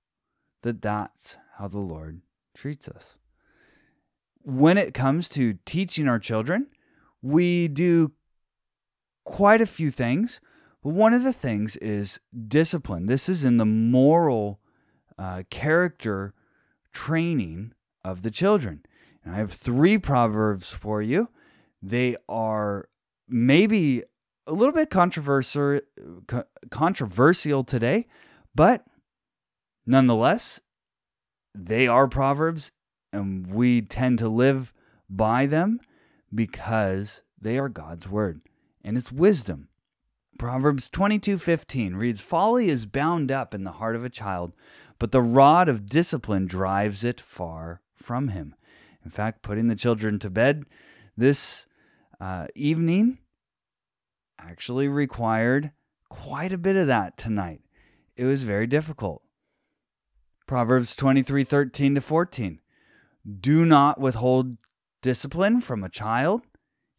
that 0.61 0.81
that's 0.81 1.37
how 1.57 1.67
the 1.67 1.79
Lord 1.79 2.21
treats 2.53 2.87
us. 2.87 3.17
When 4.41 4.77
it 4.77 4.93
comes 4.93 5.29
to 5.29 5.57
teaching 5.65 6.07
our 6.07 6.19
children, 6.19 6.67
we 7.21 7.67
do 7.67 8.11
quite 9.23 9.61
a 9.61 9.65
few 9.65 9.89
things. 9.89 10.41
But 10.83 10.89
one 10.89 11.13
of 11.13 11.23
the 11.23 11.33
things 11.33 11.77
is 11.77 12.19
discipline. 12.47 13.05
This 13.05 13.29
is 13.29 13.45
in 13.45 13.57
the 13.57 13.65
moral 13.65 14.59
uh, 15.17 15.43
character 15.49 16.33
training 16.91 17.73
of 18.03 18.21
the 18.21 18.31
children. 18.31 18.83
And 19.23 19.33
I 19.33 19.37
have 19.37 19.51
three 19.51 19.97
proverbs 19.97 20.73
for 20.73 21.01
you. 21.01 21.29
They 21.81 22.17
are 22.27 22.89
maybe 23.29 24.03
a 24.45 24.51
little 24.51 24.73
bit 24.73 24.89
controversial, 24.89 25.79
controversial 26.69 27.63
today, 27.63 28.07
but 28.53 28.85
nonetheless, 29.85 30.59
they 31.55 31.87
are 31.87 32.07
proverbs, 32.07 32.71
and 33.13 33.47
we 33.47 33.81
tend 33.81 34.19
to 34.19 34.27
live 34.27 34.73
by 35.09 35.45
them 35.45 35.79
because 36.33 37.21
they 37.39 37.57
are 37.57 37.69
God's 37.69 38.09
word 38.09 38.41
and 38.83 38.97
it's 38.97 39.11
wisdom. 39.11 39.69
Proverbs 40.37 40.89
22:15 40.89 41.95
reads 41.95 42.21
folly 42.21 42.69
is 42.69 42.85
bound 42.85 43.31
up 43.31 43.53
in 43.53 43.63
the 43.63 43.73
heart 43.73 43.95
of 43.95 44.03
a 44.03 44.09
child 44.09 44.53
but 45.03 45.11
the 45.11 45.21
rod 45.21 45.67
of 45.67 45.85
discipline 45.85 46.45
drives 46.45 47.03
it 47.03 47.19
far 47.19 47.81
from 47.93 48.29
him. 48.29 48.55
In 49.03 49.11
fact, 49.11 49.41
putting 49.41 49.67
the 49.67 49.75
children 49.75 50.17
to 50.19 50.29
bed 50.29 50.63
this 51.17 51.67
uh, 52.21 52.47
evening 52.55 53.17
actually 54.39 54.87
required 54.87 55.71
quite 56.09 56.53
a 56.53 56.57
bit 56.57 56.77
of 56.77 56.87
that 56.87 57.17
tonight. 57.17 57.59
It 58.15 58.23
was 58.23 58.43
very 58.43 58.65
difficult. 58.65 59.23
Proverbs 60.47 60.95
23 60.95 61.43
13 61.43 61.95
to 61.95 62.01
14. 62.01 62.59
Do 63.41 63.65
not 63.65 63.99
withhold 63.99 64.57
discipline 65.01 65.59
from 65.59 65.83
a 65.83 65.89
child. 65.89 66.43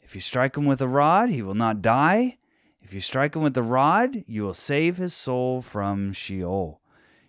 If 0.00 0.14
you 0.14 0.20
strike 0.20 0.56
him 0.58 0.66
with 0.66 0.82
a 0.82 0.88
rod, 0.88 1.30
he 1.30 1.40
will 1.40 1.54
not 1.54 1.80
die. 1.80 2.36
If 2.84 2.92
you 2.92 3.00
strike 3.00 3.34
him 3.34 3.42
with 3.42 3.54
the 3.54 3.62
rod, 3.62 4.24
you 4.26 4.42
will 4.42 4.54
save 4.54 4.98
his 4.98 5.14
soul 5.14 5.62
from 5.62 6.12
Sheol. 6.12 6.80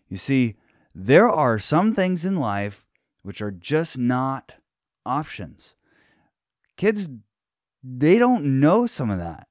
You 0.10 0.18
see, 0.18 0.58
there 0.94 1.30
are 1.30 1.58
some 1.58 1.96
things 1.96 2.26
in 2.26 2.36
life 2.36 2.86
which 3.24 3.42
are 3.42 3.52
just 3.52 3.98
not 3.98 4.58
options. 5.06 5.76
Kids, 6.78 7.10
they 7.82 8.18
don't 8.18 8.60
know 8.60 8.86
some 8.86 9.10
of 9.10 9.18
that. 9.18 9.48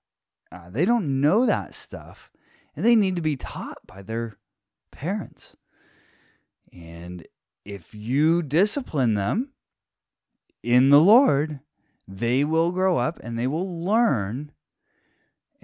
Uh, 0.52 0.68
they 0.70 0.84
don't 0.84 1.20
know 1.20 1.46
that 1.46 1.74
stuff, 1.74 2.30
and 2.76 2.84
they 2.84 2.94
need 2.94 3.16
to 3.16 3.22
be 3.22 3.36
taught 3.36 3.78
by 3.86 4.02
their 4.02 4.36
parents. 4.90 5.56
And 6.72 7.26
if 7.64 7.94
you 7.94 8.42
discipline 8.42 9.14
them, 9.14 9.50
in 10.62 10.90
the 10.90 11.00
Lord, 11.00 11.60
they 12.06 12.44
will 12.44 12.72
grow 12.72 12.96
up 12.96 13.20
and 13.22 13.38
they 13.38 13.46
will 13.46 13.82
learn, 13.82 14.52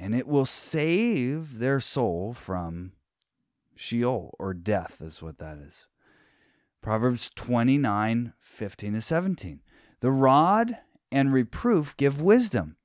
and 0.01 0.15
it 0.15 0.27
will 0.27 0.47
save 0.47 1.59
their 1.59 1.79
soul 1.79 2.33
from 2.33 2.93
Sheol 3.77 4.35
or 4.39 4.55
death, 4.55 5.03
is 5.03 5.23
what 5.23 5.39
that 5.39 5.59
is. 5.59 5.89
Proverbs 6.81 7.31
29 7.37 8.33
15 8.41 8.93
to 8.95 9.01
17. 9.03 9.61
The 10.01 10.11
rod 10.11 10.79
and 11.13 11.33
reproof 11.35 11.95
give 11.99 12.23
wisdom, 12.23 12.77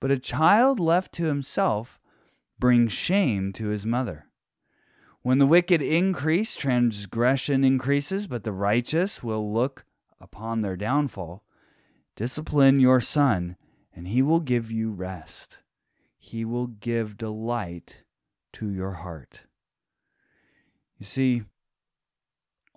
but 0.00 0.10
a 0.10 0.18
child 0.18 0.80
left 0.80 1.12
to 1.12 1.26
himself 1.26 2.00
brings 2.58 2.92
shame 2.92 3.52
to 3.52 3.68
his 3.68 3.86
mother. 3.86 4.26
When 5.22 5.38
the 5.38 5.46
wicked 5.46 5.80
increase, 5.80 6.56
transgression 6.56 7.62
increases, 7.62 8.26
but 8.26 8.42
the 8.42 8.52
righteous 8.52 9.22
will 9.22 9.52
look 9.52 9.84
upon 10.20 10.62
their 10.62 10.76
downfall. 10.76 11.44
Discipline 12.16 12.80
your 12.80 13.00
son, 13.00 13.56
and 13.94 14.08
he 14.08 14.22
will 14.22 14.40
give 14.40 14.72
you 14.72 14.90
rest. 14.90 15.60
He 16.24 16.46
will 16.46 16.68
give 16.68 17.18
delight 17.18 18.02
to 18.54 18.70
your 18.70 18.92
heart. 18.92 19.42
You 20.96 21.04
see, 21.04 21.42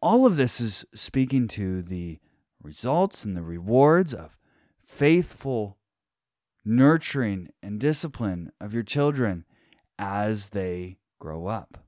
all 0.01 0.25
of 0.25 0.35
this 0.35 0.59
is 0.59 0.85
speaking 0.93 1.47
to 1.49 1.81
the 1.81 2.19
results 2.61 3.23
and 3.23 3.37
the 3.37 3.43
rewards 3.43 4.13
of 4.13 4.35
faithful 4.85 5.77
nurturing 6.65 7.47
and 7.63 7.79
discipline 7.79 8.51
of 8.59 8.73
your 8.73 8.83
children 8.83 9.45
as 9.97 10.49
they 10.49 10.97
grow 11.17 11.47
up. 11.47 11.85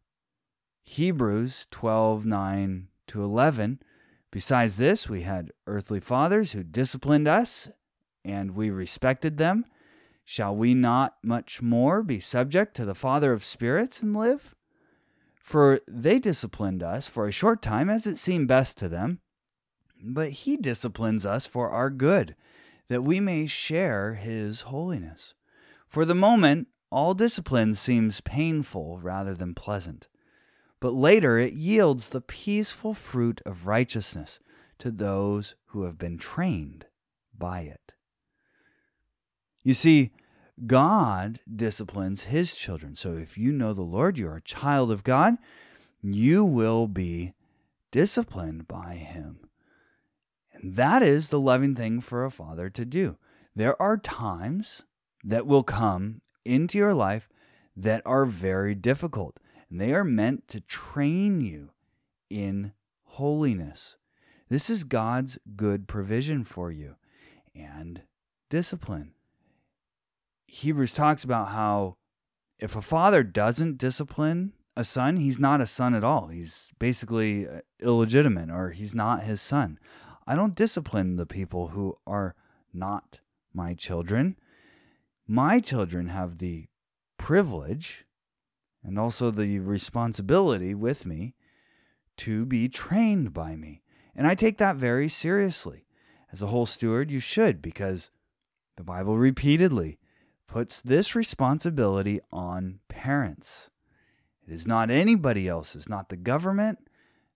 Hebrews 0.84 1.68
12 1.72 2.26
9 2.26 2.88
to 3.08 3.22
11. 3.22 3.82
Besides 4.32 4.78
this, 4.78 5.10
we 5.10 5.24
had 5.24 5.52
earthly 5.68 6.00
fathers 6.00 6.54
who 6.54 6.64
disciplined 6.64 7.28
us, 7.28 7.70
and 8.24 8.52
we 8.52 8.70
respected 8.70 9.38
them. 9.38 9.66
Shall 10.32 10.56
we 10.56 10.76
not 10.76 11.16
much 11.24 11.60
more 11.60 12.04
be 12.04 12.20
subject 12.20 12.76
to 12.76 12.86
the 12.86 12.94
Father 12.94 13.34
of 13.34 13.44
spirits 13.44 14.04
and 14.04 14.16
live? 14.16 14.54
For 15.34 15.80
they 15.88 16.20
disciplined 16.20 16.84
us 16.84 17.08
for 17.08 17.28
a 17.28 17.32
short 17.32 17.64
time 17.64 17.90
as 17.90 18.06
it 18.06 18.20
seemed 18.20 18.48
best 18.48 18.78
to 18.78 18.88
them, 18.88 19.22
but 20.00 20.30
he 20.30 20.56
disciplines 20.56 21.26
us 21.26 21.48
for 21.48 21.72
our 21.72 21.90
good, 21.90 22.36
that 22.90 23.02
we 23.02 23.20
may 23.20 23.48
share 23.48 24.14
his 24.14 24.62
holiness. 24.62 25.34
For 25.88 26.06
the 26.06 26.14
moment, 26.14 26.68
all 26.92 27.16
discipline 27.16 27.74
seems 27.74 28.22
painful 28.22 29.00
rather 29.00 29.34
than 29.34 29.56
pleasant, 29.56 30.10
but 30.80 30.94
later 30.94 31.40
it 31.40 31.54
yields 31.54 32.12
the 32.12 32.22
peaceful 32.22 32.94
fruit 32.94 33.42
of 33.48 33.66
righteousness 33.66 34.40
to 34.78 34.92
those 34.92 35.56
who 35.70 35.86
have 35.86 35.98
been 35.98 36.20
trained 36.20 36.86
by 37.36 37.62
it. 37.62 37.96
You 39.70 39.76
see, 39.76 40.10
God 40.66 41.42
disciplines 41.48 42.24
his 42.24 42.56
children. 42.56 42.96
So 42.96 43.18
if 43.18 43.38
you 43.38 43.52
know 43.52 43.72
the 43.72 43.84
Lord, 43.84 44.18
you're 44.18 44.38
a 44.38 44.42
child 44.42 44.90
of 44.90 45.04
God, 45.04 45.36
you 46.02 46.44
will 46.44 46.88
be 46.88 47.34
disciplined 47.92 48.68
by 48.68 48.96
him. 48.96 49.42
And 50.52 50.76
that 50.76 51.04
is 51.04 51.30
the 51.30 51.40
loving 51.40 51.76
thing 51.76 52.02
for 52.02 52.26
a 52.26 52.32
father 52.32 52.72
to 52.72 52.84
do. 52.84 53.18
There 53.56 53.80
are 53.80 53.96
times 53.96 54.86
that 55.24 55.46
will 55.46 55.62
come 55.62 56.22
into 56.44 56.80
your 56.80 56.96
life 56.96 57.30
that 57.78 58.02
are 58.08 58.26
very 58.26 58.74
difficult, 58.74 59.40
and 59.70 59.80
they 59.80 59.94
are 59.94 60.04
meant 60.04 60.48
to 60.48 60.62
train 60.62 61.42
you 61.42 61.70
in 62.28 62.74
holiness. 63.04 63.98
This 64.50 64.72
is 64.72 64.84
God's 64.84 65.38
good 65.56 65.88
provision 65.88 66.44
for 66.44 66.72
you 66.72 66.96
and 67.54 68.02
discipline. 68.50 69.12
Hebrews 70.50 70.94
talks 70.94 71.24
about 71.24 71.50
how 71.50 71.96
if 72.58 72.76
a 72.76 72.82
father 72.82 73.24
doesn't 73.24 73.78
discipline 73.78 74.54
a 74.76 74.84
son, 74.84 75.18
he's 75.18 75.40
not 75.40 75.62
a 75.62 75.68
son 75.68 75.94
at 75.94 76.04
all. 76.04 76.28
He's 76.28 76.72
basically 76.80 77.48
uh, 77.48 77.62
illegitimate 77.80 78.50
or 78.50 78.72
he's 78.72 78.96
not 78.96 79.24
his 79.24 79.42
son. 79.42 79.78
I 80.26 80.36
don't 80.36 80.56
discipline 80.56 81.16
the 81.16 81.26
people 81.26 81.70
who 81.70 81.98
are 82.08 82.36
not 82.74 83.20
my 83.54 83.74
children. 83.74 84.38
My 85.28 85.60
children 85.60 86.08
have 86.08 86.38
the 86.38 86.68
privilege 87.18 88.06
and 88.84 88.98
also 88.98 89.32
the 89.32 89.60
responsibility 89.60 90.74
with 90.74 91.06
me 91.06 91.36
to 92.18 92.46
be 92.46 92.68
trained 92.68 93.34
by 93.34 93.56
me. 93.56 93.82
And 94.16 94.26
I 94.26 94.36
take 94.36 94.58
that 94.58 94.78
very 94.78 95.10
seriously. 95.10 95.86
As 96.32 96.42
a 96.42 96.48
whole 96.48 96.66
steward, 96.66 97.12
you 97.12 97.20
should, 97.20 97.62
because 97.62 98.12
the 98.78 98.84
Bible 98.84 99.18
repeatedly 99.18 99.99
puts 100.50 100.82
this 100.82 101.16
responsibility 101.16 102.20
on 102.32 102.80
parents. 102.88 103.70
It 104.48 104.54
is 104.54 104.66
not 104.66 104.90
anybody 104.90 105.48
else's, 105.48 105.88
not 105.88 106.10
the 106.10 106.18
government, 106.18 106.80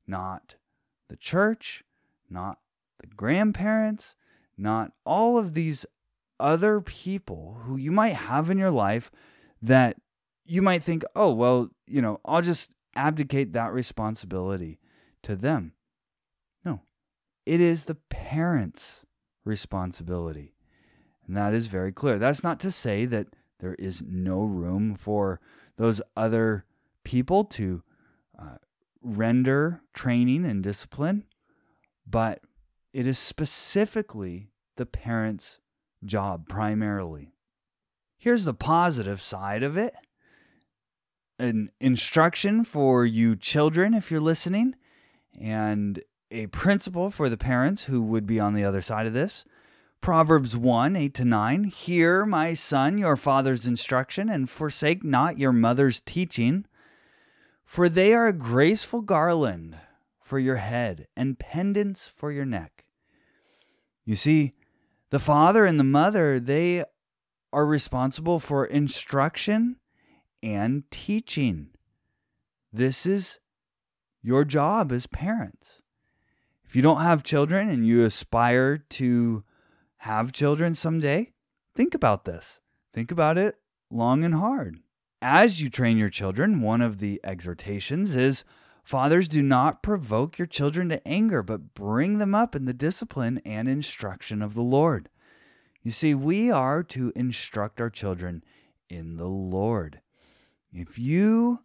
not 0.07 0.55
the 1.09 1.15
church, 1.15 1.83
not 2.29 2.57
the 2.99 3.07
grandparents, 3.07 4.15
not 4.57 4.93
all 5.05 5.37
of 5.37 5.53
these 5.53 5.85
other 6.39 6.81
people 6.81 7.59
who 7.63 7.77
you 7.77 7.91
might 7.91 8.15
have 8.15 8.49
in 8.49 8.57
your 8.57 8.71
life 8.71 9.11
that 9.61 9.97
you 10.45 10.61
might 10.61 10.83
think, 10.83 11.03
oh, 11.15 11.31
well, 11.31 11.69
you 11.85 12.01
know, 12.01 12.19
I'll 12.25 12.41
just 12.41 12.73
abdicate 12.95 13.53
that 13.53 13.71
responsibility 13.71 14.79
to 15.21 15.35
them. 15.35 15.73
No, 16.65 16.81
it 17.45 17.61
is 17.61 17.85
the 17.85 17.95
parents' 17.95 19.05
responsibility. 19.45 20.52
And 21.33 21.37
that 21.39 21.55
is 21.55 21.65
very 21.65 21.91
clear. 21.91 22.19
That's 22.19 22.43
not 22.43 22.59
to 22.59 22.69
say 22.69 23.05
that 23.05 23.25
there 23.59 23.73
is 23.79 24.03
no 24.07 24.43
room 24.43 24.93
for 24.93 25.39
those 25.77 25.99
other 26.15 26.63
people 27.03 27.43
to 27.45 27.81
uh, 28.37 28.57
render 29.01 29.81
training 29.95 30.45
and 30.45 30.61
discipline, 30.61 31.23
but 32.05 32.41
it 32.93 33.07
is 33.07 33.17
specifically 33.17 34.51
the 34.75 34.85
parents' 34.85 35.57
job 36.05 36.47
primarily. 36.47 37.33
Here's 38.19 38.43
the 38.43 38.53
positive 38.53 39.19
side 39.19 39.63
of 39.63 39.75
it 39.75 39.95
an 41.39 41.71
instruction 41.79 42.63
for 42.63 43.07
you 43.07 43.35
children, 43.35 43.95
if 43.95 44.11
you're 44.11 44.21
listening, 44.21 44.75
and 45.41 45.99
a 46.29 46.45
principle 46.45 47.09
for 47.09 47.27
the 47.27 47.37
parents 47.37 47.85
who 47.85 48.03
would 48.03 48.27
be 48.27 48.39
on 48.39 48.53
the 48.53 48.63
other 48.63 48.81
side 48.81 49.07
of 49.07 49.13
this. 49.13 49.43
Proverbs 50.03 50.57
1 50.57 50.97
8 50.97 51.13
to 51.13 51.23
9. 51.23 51.63
Hear, 51.63 52.25
my 52.25 52.53
son, 52.53 52.97
your 52.97 53.15
father's 53.15 53.65
instruction, 53.65 54.27
and 54.27 54.49
forsake 54.49 55.01
not 55.01 55.39
your 55.39 55.53
mother's 55.53 56.01
teaching, 56.01 56.65
for 57.63 57.87
they 57.87 58.13
are 58.13 58.27
a 58.27 58.33
graceful 58.33 59.01
garland 59.01 59.77
for 60.21 60.39
your 60.39 60.57
head 60.57 61.07
and 61.15 61.39
pendants 61.39 62.05
for 62.09 62.33
your 62.33 62.43
neck. 62.43 62.83
You 64.03 64.15
see, 64.15 64.51
the 65.09 65.19
father 65.19 65.63
and 65.63 65.79
the 65.79 65.85
mother, 65.85 66.37
they 66.37 66.83
are 67.53 67.65
responsible 67.65 68.41
for 68.41 68.65
instruction 68.65 69.77
and 70.43 70.83
teaching. 70.91 71.69
This 72.73 73.05
is 73.05 73.39
your 74.21 74.43
job 74.43 74.91
as 74.91 75.07
parents. 75.07 75.81
If 76.65 76.75
you 76.75 76.81
don't 76.81 76.99
have 76.99 77.23
children 77.23 77.69
and 77.69 77.87
you 77.87 78.03
aspire 78.03 78.77
to 78.77 79.45
have 80.03 80.33
children 80.33 80.75
someday, 80.75 81.31
think 81.73 81.93
about 81.93 82.25
this. 82.25 82.59
Think 82.91 83.09
about 83.09 83.37
it 83.37 83.55
long 83.89 84.25
and 84.25 84.35
hard. 84.35 84.79
As 85.21 85.61
you 85.61 85.69
train 85.69 85.97
your 85.97 86.09
children, 86.09 86.61
one 86.61 86.81
of 86.81 86.99
the 86.99 87.21
exhortations 87.23 88.13
is 88.13 88.43
Fathers, 88.83 89.29
do 89.29 89.41
not 89.41 89.81
provoke 89.81 90.37
your 90.37 90.45
children 90.45 90.89
to 90.89 91.07
anger, 91.07 91.41
but 91.41 91.73
bring 91.73 92.17
them 92.17 92.35
up 92.35 92.53
in 92.53 92.65
the 92.65 92.73
discipline 92.73 93.39
and 93.45 93.69
instruction 93.69 94.41
of 94.41 94.55
the 94.55 94.61
Lord. 94.61 95.07
You 95.81 95.91
see, 95.91 96.13
we 96.13 96.51
are 96.51 96.83
to 96.83 97.13
instruct 97.15 97.79
our 97.79 97.89
children 97.89 98.43
in 98.89 99.15
the 99.15 99.29
Lord. 99.29 100.01
If 100.73 100.99
you 100.99 101.59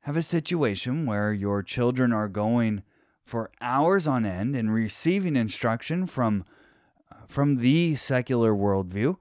have 0.00 0.16
a 0.16 0.22
situation 0.22 1.06
where 1.06 1.32
your 1.32 1.62
children 1.62 2.12
are 2.12 2.28
going 2.28 2.82
for 3.24 3.52
hours 3.60 4.08
on 4.08 4.26
end 4.26 4.56
and 4.56 4.74
receiving 4.74 5.36
instruction 5.36 6.08
from 6.08 6.44
from 7.26 7.54
the 7.54 7.94
secular 7.96 8.52
worldview, 8.52 9.16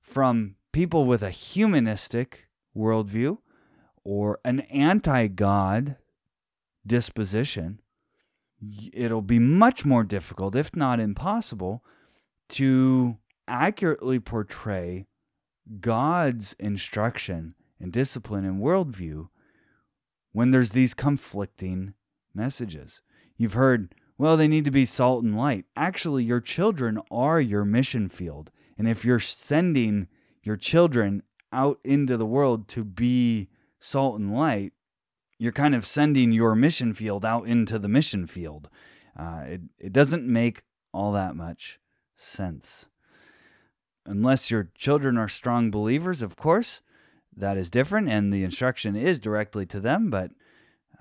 from 0.00 0.56
people 0.72 1.04
with 1.04 1.22
a 1.22 1.30
humanistic 1.30 2.48
worldview, 2.76 3.38
or 4.04 4.38
an 4.44 4.60
anti 4.60 5.26
God 5.26 5.96
disposition, 6.86 7.80
it'll 8.92 9.22
be 9.22 9.38
much 9.38 9.84
more 9.84 10.04
difficult, 10.04 10.54
if 10.54 10.74
not 10.76 11.00
impossible, 11.00 11.84
to 12.48 13.18
accurately 13.48 14.20
portray 14.20 15.06
God's 15.80 16.54
instruction 16.58 17.54
and 17.80 17.92
discipline 17.92 18.44
and 18.44 18.62
worldview 18.62 19.28
when 20.32 20.50
there's 20.50 20.70
these 20.70 20.94
conflicting 20.94 21.94
messages. 22.34 23.00
You've 23.36 23.54
heard 23.54 23.94
well, 24.18 24.36
they 24.36 24.48
need 24.48 24.64
to 24.64 24.70
be 24.70 24.84
salt 24.84 25.22
and 25.22 25.36
light. 25.36 25.66
Actually, 25.76 26.24
your 26.24 26.40
children 26.40 27.00
are 27.10 27.40
your 27.40 27.64
mission 27.64 28.08
field. 28.08 28.50
And 28.78 28.88
if 28.88 29.04
you're 29.04 29.20
sending 29.20 30.08
your 30.42 30.56
children 30.56 31.22
out 31.52 31.78
into 31.84 32.16
the 32.16 32.26
world 32.26 32.68
to 32.68 32.84
be 32.84 33.48
salt 33.78 34.18
and 34.18 34.34
light, 34.34 34.72
you're 35.38 35.52
kind 35.52 35.74
of 35.74 35.86
sending 35.86 36.32
your 36.32 36.54
mission 36.54 36.94
field 36.94 37.24
out 37.24 37.46
into 37.46 37.78
the 37.78 37.88
mission 37.88 38.26
field. 38.26 38.70
Uh, 39.18 39.42
it, 39.46 39.60
it 39.78 39.92
doesn't 39.92 40.26
make 40.26 40.62
all 40.92 41.12
that 41.12 41.36
much 41.36 41.78
sense. 42.16 42.88
Unless 44.06 44.50
your 44.50 44.70
children 44.76 45.18
are 45.18 45.28
strong 45.28 45.70
believers, 45.70 46.22
of 46.22 46.36
course, 46.36 46.80
that 47.36 47.58
is 47.58 47.70
different, 47.70 48.08
and 48.08 48.32
the 48.32 48.44
instruction 48.44 48.96
is 48.96 49.18
directly 49.18 49.66
to 49.66 49.80
them. 49.80 50.08
But 50.08 50.30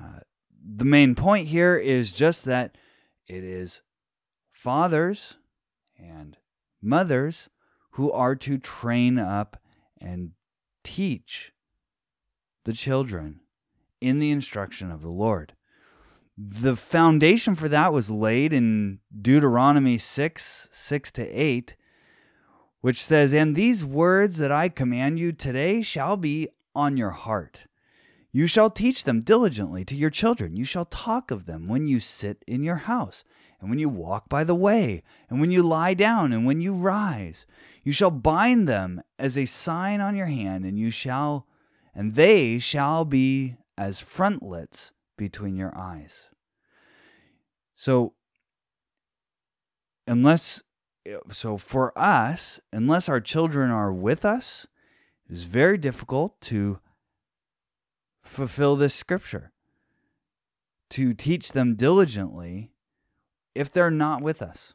uh, 0.02 0.20
the 0.62 0.86
main 0.86 1.16
point 1.16 1.48
here 1.48 1.78
is 1.78 2.12
just 2.12 2.44
that 2.46 2.78
it 3.28 3.44
is 3.44 3.82
fathers 4.52 5.38
and 5.98 6.38
mothers 6.82 7.50
who 7.92 8.12
are 8.12 8.36
to 8.36 8.58
train 8.58 9.18
up 9.18 9.62
and 10.00 10.32
teach 10.84 11.54
the 12.66 12.74
children 12.74 13.42
in 14.02 14.20
the 14.20 14.32
instruction 14.32 14.92
of 14.92 15.02
the 15.02 15.10
Lord. 15.10 15.54
The 16.38 16.76
foundation 16.76 17.56
for 17.56 17.70
that 17.70 17.94
was 17.94 18.12
laid 18.12 18.52
in 18.52 19.00
Deuteronomy 19.22 19.98
6 19.98 20.68
6 20.70 21.12
to 21.14 21.24
8, 21.28 21.76
which 22.82 23.02
says, 23.02 23.34
And 23.34 23.56
these 23.56 23.86
words 23.86 24.38
that 24.38 24.52
I 24.52 24.68
command 24.68 25.18
you 25.18 25.32
today 25.32 25.82
shall 25.82 26.18
be 26.18 26.50
on 26.76 26.98
your 26.98 27.12
heart. 27.12 27.68
You 28.36 28.48
shall 28.48 28.70
teach 28.70 29.06
them 29.06 29.22
diligently 29.22 29.86
to 29.86 29.96
your 29.96 30.10
children. 30.10 30.58
You 30.58 30.66
shall 30.66 30.84
talk 30.84 31.32
of 31.32 31.46
them 31.46 31.70
when 31.70 31.88
you 31.88 32.02
sit 32.02 32.44
in 32.46 32.66
your 32.66 32.76
house, 32.76 33.24
and 33.62 33.70
when 33.70 33.80
you 33.80 33.88
walk 33.88 34.28
by 34.28 34.44
the 34.44 34.54
way, 34.54 35.04
and 35.30 35.40
when 35.40 35.52
you 35.52 35.64
lie 35.64 35.94
down, 35.94 36.34
and 36.34 36.46
when 36.46 36.60
you 36.60 36.74
rise. 36.74 37.46
You 37.86 37.94
shall 37.94 38.12
bind 38.12 38.68
them 38.68 39.02
as 39.18 39.38
a 39.38 39.46
sign 39.46 40.02
on 40.02 40.18
your 40.18 40.26
hand, 40.26 40.66
and 40.66 40.78
you 40.78 40.90
shall, 40.90 41.48
and 41.94 42.16
they 42.16 42.60
shall 42.60 43.06
be 43.06 43.56
as 43.78 44.02
frontlets 44.02 44.92
between 45.18 45.56
your 45.56 45.74
eyes. 45.74 46.30
So, 47.78 48.16
unless, 50.08 50.62
so 51.32 51.56
for 51.56 51.98
us, 51.98 52.60
unless 52.74 53.08
our 53.08 53.22
children 53.22 53.72
are 53.72 53.94
with 53.94 54.26
us, 54.26 54.68
it 55.30 55.32
is 55.32 55.46
very 55.46 55.78
difficult 55.78 56.42
to 56.42 56.82
fulfill 58.28 58.76
this 58.76 58.94
scripture, 58.94 59.52
to 60.90 61.14
teach 61.14 61.52
them 61.54 61.76
diligently 61.76 62.72
if 63.54 63.72
they're 63.72 63.92
not 63.92 64.22
with 64.22 64.42
us. 64.42 64.74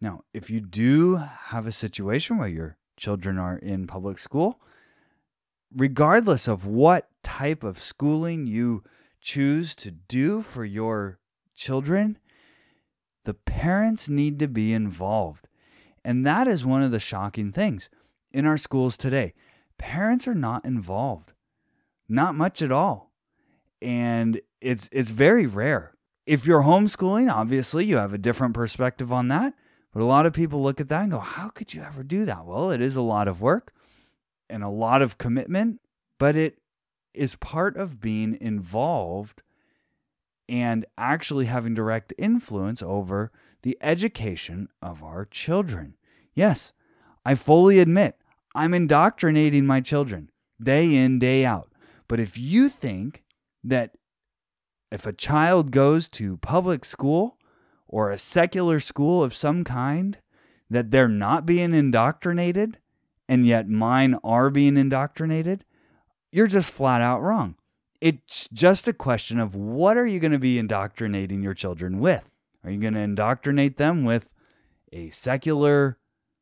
Now, 0.00 0.22
if 0.32 0.50
you 0.50 0.60
do 0.60 1.16
have 1.16 1.66
a 1.66 1.72
situation 1.72 2.38
where 2.38 2.48
your 2.48 2.76
children 2.96 3.38
are 3.38 3.56
in 3.56 3.86
public 3.86 4.18
school, 4.18 4.60
regardless 5.74 6.46
of 6.46 6.66
what 6.66 7.08
type 7.22 7.64
of 7.64 7.80
schooling 7.80 8.46
you 8.46 8.84
choose 9.20 9.74
to 9.76 9.90
do 9.90 10.42
for 10.42 10.64
your 10.64 11.18
children, 11.56 12.18
the 13.24 13.34
parents 13.34 14.08
need 14.08 14.38
to 14.38 14.48
be 14.48 14.72
involved. 14.72 15.48
And 16.04 16.26
that 16.26 16.46
is 16.46 16.66
one 16.66 16.82
of 16.82 16.90
the 16.90 17.00
shocking 17.00 17.50
things 17.50 17.88
in 18.30 18.46
our 18.46 18.58
schools 18.58 18.96
today. 18.96 19.32
Parents 19.78 20.28
are 20.28 20.34
not 20.34 20.64
involved. 20.64 21.32
Not 22.08 22.34
much 22.34 22.62
at 22.62 22.72
all. 22.72 23.12
And 23.80 24.40
it's 24.60 24.88
it's 24.92 25.10
very 25.10 25.46
rare. 25.46 25.94
If 26.26 26.46
you're 26.46 26.62
homeschooling, 26.62 27.30
obviously 27.30 27.84
you 27.84 27.96
have 27.96 28.14
a 28.14 28.18
different 28.18 28.54
perspective 28.54 29.12
on 29.12 29.28
that. 29.28 29.54
But 29.92 30.02
a 30.02 30.06
lot 30.06 30.26
of 30.26 30.32
people 30.32 30.62
look 30.62 30.80
at 30.80 30.88
that 30.88 31.02
and 31.02 31.12
go, 31.12 31.18
"How 31.18 31.48
could 31.48 31.74
you 31.74 31.82
ever 31.82 32.02
do 32.02 32.24
that?" 32.24 32.46
Well, 32.46 32.70
it 32.70 32.80
is 32.80 32.96
a 32.96 33.02
lot 33.02 33.28
of 33.28 33.40
work 33.40 33.72
and 34.48 34.62
a 34.62 34.68
lot 34.68 35.02
of 35.02 35.18
commitment, 35.18 35.80
but 36.18 36.34
it 36.34 36.58
is 37.12 37.36
part 37.36 37.76
of 37.76 38.00
being 38.00 38.36
involved 38.40 39.42
and 40.48 40.84
actually 40.98 41.46
having 41.46 41.74
direct 41.74 42.12
influence 42.18 42.82
over 42.82 43.30
the 43.62 43.78
education 43.80 44.68
of 44.82 45.02
our 45.02 45.24
children. 45.24 45.94
Yes, 46.34 46.72
I 47.24 47.34
fully 47.34 47.78
admit 47.78 48.18
I'm 48.54 48.74
indoctrinating 48.74 49.64
my 49.64 49.80
children 49.80 50.30
day 50.62 50.94
in, 50.94 51.18
day 51.18 51.44
out. 51.44 51.72
But 52.08 52.20
if 52.20 52.36
you 52.38 52.68
think 52.68 53.22
that 53.62 53.96
if 54.90 55.06
a 55.06 55.12
child 55.12 55.70
goes 55.70 56.08
to 56.10 56.36
public 56.38 56.84
school 56.84 57.38
or 57.88 58.10
a 58.10 58.18
secular 58.18 58.80
school 58.80 59.24
of 59.24 59.34
some 59.34 59.64
kind, 59.64 60.18
that 60.70 60.90
they're 60.90 61.08
not 61.08 61.46
being 61.46 61.74
indoctrinated, 61.74 62.78
and 63.28 63.46
yet 63.46 63.68
mine 63.68 64.16
are 64.22 64.50
being 64.50 64.76
indoctrinated, 64.76 65.64
you're 66.30 66.46
just 66.46 66.72
flat 66.72 67.00
out 67.00 67.22
wrong. 67.22 67.56
It's 68.00 68.48
just 68.52 68.86
a 68.88 68.92
question 68.92 69.38
of 69.38 69.54
what 69.54 69.96
are 69.96 70.06
you 70.06 70.20
going 70.20 70.32
to 70.32 70.38
be 70.38 70.58
indoctrinating 70.58 71.42
your 71.42 71.54
children 71.54 72.00
with? 72.00 72.30
Are 72.62 72.70
you 72.70 72.80
going 72.80 72.94
to 72.94 73.00
indoctrinate 73.00 73.76
them 73.76 74.04
with 74.04 74.32
a 74.92 75.10
secular, 75.10 75.98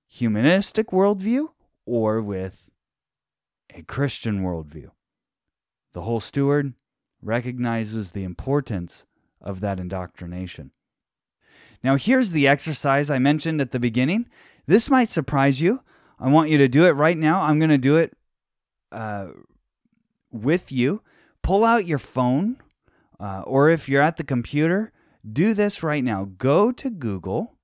humanistic 0.09 0.89
worldview 0.89 1.49
or 1.87 2.21
with 2.21 2.71
a 3.75 3.83
Christian 3.83 4.43
worldview? 4.43 4.91
The 5.93 6.03
whole 6.03 6.21
steward 6.21 6.75
recognizes 7.21 8.13
the 8.13 8.25
importance 8.25 9.07
of 9.41 9.61
that 9.61 9.79
indoctrination. 9.79 10.73
Now, 11.85 11.97
here's 11.97 12.31
the 12.31 12.47
exercise 12.47 13.11
I 13.11 13.19
mentioned 13.19 13.61
at 13.61 13.73
the 13.73 13.81
beginning. 13.81 14.29
This 14.67 14.89
might 14.89 15.09
surprise 15.09 15.61
you. 15.61 15.83
I 16.19 16.29
want 16.29 16.51
you 16.51 16.59
to 16.59 16.69
do 16.69 16.87
it 16.87 16.93
right 16.93 17.19
now. 17.19 17.43
I'm 17.43 17.59
going 17.59 17.71
to 17.71 17.79
do 17.79 17.97
it 17.97 18.17
uh, 18.93 19.29
with 20.31 20.71
you. 20.71 21.03
Pull 21.43 21.65
out 21.65 21.87
your 21.87 21.99
phone, 21.99 22.59
uh, 23.19 23.43
or 23.45 23.69
if 23.69 23.89
you're 23.89 24.03
at 24.03 24.17
the 24.17 24.25
computer, 24.25 24.93
do 25.31 25.55
this 25.55 25.83
right 25.83 26.05
now. 26.05 26.29
Go 26.39 26.71
to 26.71 26.89
Google. 26.89 27.59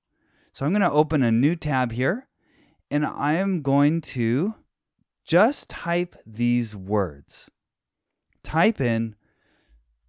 So 0.52 0.66
I'm 0.66 0.72
going 0.72 0.82
to 0.82 0.90
open 0.90 1.22
a 1.22 1.30
new 1.30 1.54
tab 1.54 1.92
here, 1.92 2.26
and 2.90 3.06
I 3.06 3.34
am 3.34 3.62
going 3.62 4.00
to 4.00 4.56
just 5.24 5.68
type 5.68 6.16
these 6.26 6.74
words 6.74 7.48
type 8.48 8.80
in 8.80 9.14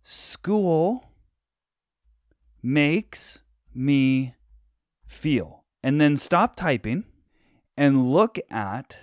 school 0.02 1.12
makes 2.64 3.44
me 3.74 4.34
feel. 5.06 5.66
And 5.84 6.00
then 6.00 6.16
stop 6.16 6.56
typing 6.56 7.04
and 7.76 8.10
look 8.10 8.40
at 8.50 9.00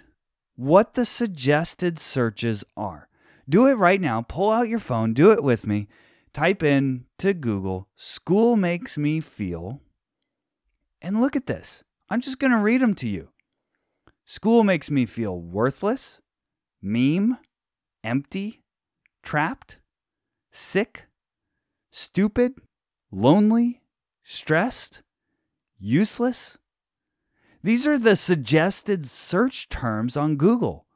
what 0.55 0.95
the 0.95 1.05
suggested 1.05 1.99
searches 1.99 2.65
are. 2.79 3.09
Do 3.47 3.67
it 3.67 3.75
right 3.75 4.01
now. 4.01 4.23
Pull 4.23 4.51
out 4.51 4.71
your 4.71 4.79
phone, 4.79 5.13
do 5.13 5.31
it 5.31 5.45
with 5.45 5.67
me. 5.67 5.87
Type 6.33 6.63
in 6.63 7.05
to 7.19 7.35
Google, 7.35 7.89
school 7.95 8.57
makes 8.57 8.97
me 8.97 9.21
feel. 9.21 9.83
And 11.03 11.21
look 11.21 11.37
at 11.37 11.47
this. 11.47 11.85
I'm 12.09 12.23
just 12.23 12.39
going 12.39 12.53
to 12.53 12.59
read 12.59 12.81
them 12.81 12.95
to 12.97 13.09
you. 13.09 13.29
School 14.25 14.65
makes 14.65 14.91
me 14.91 15.05
feel 15.05 15.39
worthless, 15.39 16.23
meme, 16.81 17.39
empty, 18.03 18.63
trapped, 19.27 19.79
sick, 20.53 21.05
stupid, 21.91 22.55
lonely, 23.11 23.83
stressed, 24.23 25.03
useless. 25.79 26.57
These 27.63 27.87
are 27.87 27.99
the 27.99 28.15
suggested 28.17 29.05
search 29.05 29.69
terms 29.69 30.17
on 30.17 30.37
Google. 30.37 30.87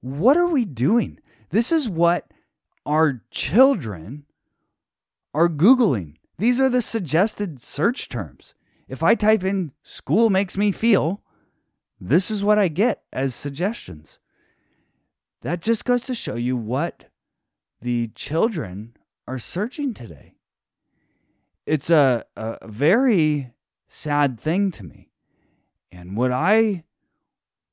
What 0.00 0.38
are 0.38 0.48
we 0.48 0.64
doing? 0.64 1.20
This 1.50 1.70
is 1.70 1.88
what 1.88 2.32
our 2.86 3.22
children 3.30 4.24
are 5.34 5.50
Googling. 5.50 6.14
These 6.38 6.58
are 6.58 6.70
the 6.70 6.80
suggested 6.80 7.60
search 7.60 8.08
terms. 8.08 8.54
If 8.88 9.02
I 9.02 9.14
type 9.14 9.44
in 9.44 9.72
school 9.82 10.30
makes 10.30 10.56
me 10.56 10.72
feel, 10.72 11.22
this 12.00 12.30
is 12.30 12.42
what 12.42 12.58
I 12.58 12.68
get 12.68 13.02
as 13.12 13.34
suggestions. 13.34 14.18
That 15.42 15.60
just 15.60 15.84
goes 15.84 16.04
to 16.04 16.14
show 16.14 16.34
you 16.34 16.56
what 16.56 17.09
the 17.80 18.08
children 18.14 18.96
are 19.26 19.38
searching 19.38 19.94
today. 19.94 20.34
It's 21.66 21.90
a, 21.90 22.24
a 22.36 22.66
very 22.68 23.52
sad 23.88 24.38
thing 24.38 24.70
to 24.72 24.84
me. 24.84 25.10
And 25.92 26.16
what 26.16 26.32
I 26.32 26.84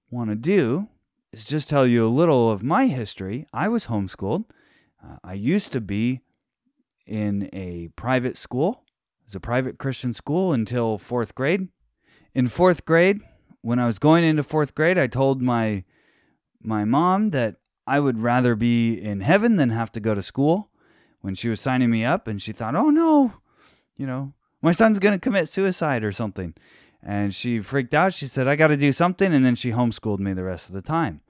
want 0.09 0.29
to 0.29 0.35
do 0.35 0.87
is 1.31 1.45
just 1.45 1.69
tell 1.69 1.85
you 1.85 2.05
a 2.05 2.09
little 2.09 2.51
of 2.51 2.63
my 2.63 2.87
history. 2.87 3.47
I 3.53 3.67
was 3.67 3.87
homeschooled. 3.87 4.45
Uh, 5.03 5.17
I 5.23 5.33
used 5.33 5.71
to 5.73 5.81
be 5.81 6.21
in 7.05 7.49
a 7.53 7.89
private 7.95 8.37
school. 8.37 8.83
It 9.21 9.27
was 9.27 9.35
a 9.35 9.39
private 9.39 9.77
Christian 9.77 10.13
school 10.13 10.53
until 10.53 10.97
fourth 10.97 11.35
grade. 11.35 11.67
In 12.33 12.47
fourth 12.47 12.85
grade, 12.85 13.21
when 13.61 13.79
I 13.79 13.85
was 13.85 13.99
going 13.99 14.23
into 14.23 14.43
fourth 14.43 14.75
grade, 14.75 14.97
I 14.97 15.07
told 15.07 15.41
my 15.41 15.83
my 16.61 16.85
mom 16.85 17.29
that 17.31 17.57
I 17.87 17.99
would 17.99 18.19
rather 18.19 18.55
be 18.55 18.93
in 18.93 19.21
heaven 19.21 19.55
than 19.55 19.69
have 19.71 19.91
to 19.93 19.99
go 19.99 20.13
to 20.13 20.21
school 20.21 20.69
when 21.21 21.33
she 21.33 21.49
was 21.49 21.59
signing 21.61 21.89
me 21.89 22.05
up 22.05 22.27
and 22.27 22.41
she 22.41 22.51
thought, 22.51 22.75
"Oh 22.75 22.89
no, 22.89 23.33
you 23.97 24.05
know, 24.05 24.33
My 24.61 24.71
son's 24.71 24.99
going 24.99 25.13
to 25.13 25.19
commit 25.19 25.49
suicide 25.49 26.03
or 26.03 26.11
something. 26.11 26.53
And 27.03 27.33
she 27.33 27.59
freaked 27.59 27.93
out. 27.93 28.13
She 28.13 28.25
said, 28.25 28.47
I 28.47 28.55
got 28.55 28.67
to 28.67 28.77
do 28.77 28.91
something. 28.91 29.33
And 29.33 29.45
then 29.45 29.55
she 29.55 29.71
homeschooled 29.71 30.19
me 30.19 30.33
the 30.33 30.43
rest 30.43 30.67
of 30.69 30.75
the 30.75 30.81
time. 30.81 31.21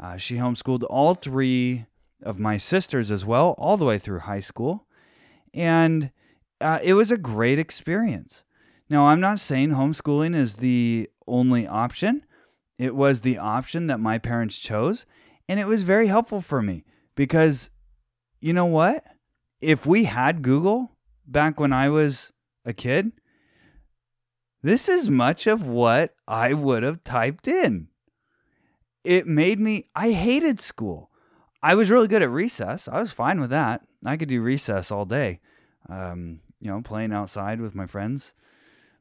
Uh, 0.00 0.16
she 0.16 0.36
homeschooled 0.36 0.84
all 0.90 1.14
three 1.14 1.86
of 2.22 2.38
my 2.38 2.56
sisters 2.56 3.10
as 3.10 3.24
well, 3.24 3.54
all 3.58 3.76
the 3.76 3.84
way 3.84 3.98
through 3.98 4.20
high 4.20 4.40
school. 4.40 4.86
And 5.52 6.10
uh, 6.60 6.80
it 6.82 6.94
was 6.94 7.12
a 7.12 7.18
great 7.18 7.58
experience. 7.58 8.42
Now, 8.90 9.06
I'm 9.06 9.20
not 9.20 9.38
saying 9.38 9.70
homeschooling 9.70 10.34
is 10.34 10.56
the 10.56 11.08
only 11.26 11.66
option. 11.66 12.24
It 12.76 12.94
was 12.94 13.20
the 13.20 13.38
option 13.38 13.86
that 13.86 14.00
my 14.00 14.18
parents 14.18 14.58
chose. 14.58 15.06
And 15.48 15.60
it 15.60 15.66
was 15.66 15.82
very 15.82 16.06
helpful 16.06 16.40
for 16.40 16.62
me 16.62 16.84
because 17.14 17.70
you 18.40 18.52
know 18.52 18.66
what? 18.66 19.04
If 19.60 19.86
we 19.86 20.04
had 20.04 20.42
Google 20.42 20.92
back 21.26 21.58
when 21.58 21.72
I 21.72 21.88
was 21.88 22.32
a 22.64 22.72
kid, 22.72 23.12
this 24.62 24.88
is 24.88 25.10
much 25.10 25.46
of 25.46 25.66
what 25.66 26.14
I 26.26 26.54
would 26.54 26.82
have 26.82 27.04
typed 27.04 27.48
in. 27.48 27.88
It 29.04 29.26
made 29.26 29.60
me, 29.60 29.84
I 29.94 30.12
hated 30.12 30.60
school. 30.60 31.10
I 31.62 31.74
was 31.74 31.90
really 31.90 32.08
good 32.08 32.22
at 32.22 32.30
recess. 32.30 32.88
I 32.88 33.00
was 33.00 33.12
fine 33.12 33.40
with 33.40 33.50
that. 33.50 33.82
I 34.04 34.16
could 34.16 34.28
do 34.28 34.42
recess 34.42 34.90
all 34.90 35.04
day, 35.04 35.40
um, 35.88 36.40
you 36.60 36.70
know, 36.70 36.82
playing 36.82 37.12
outside 37.12 37.60
with 37.60 37.74
my 37.74 37.86
friends. 37.86 38.34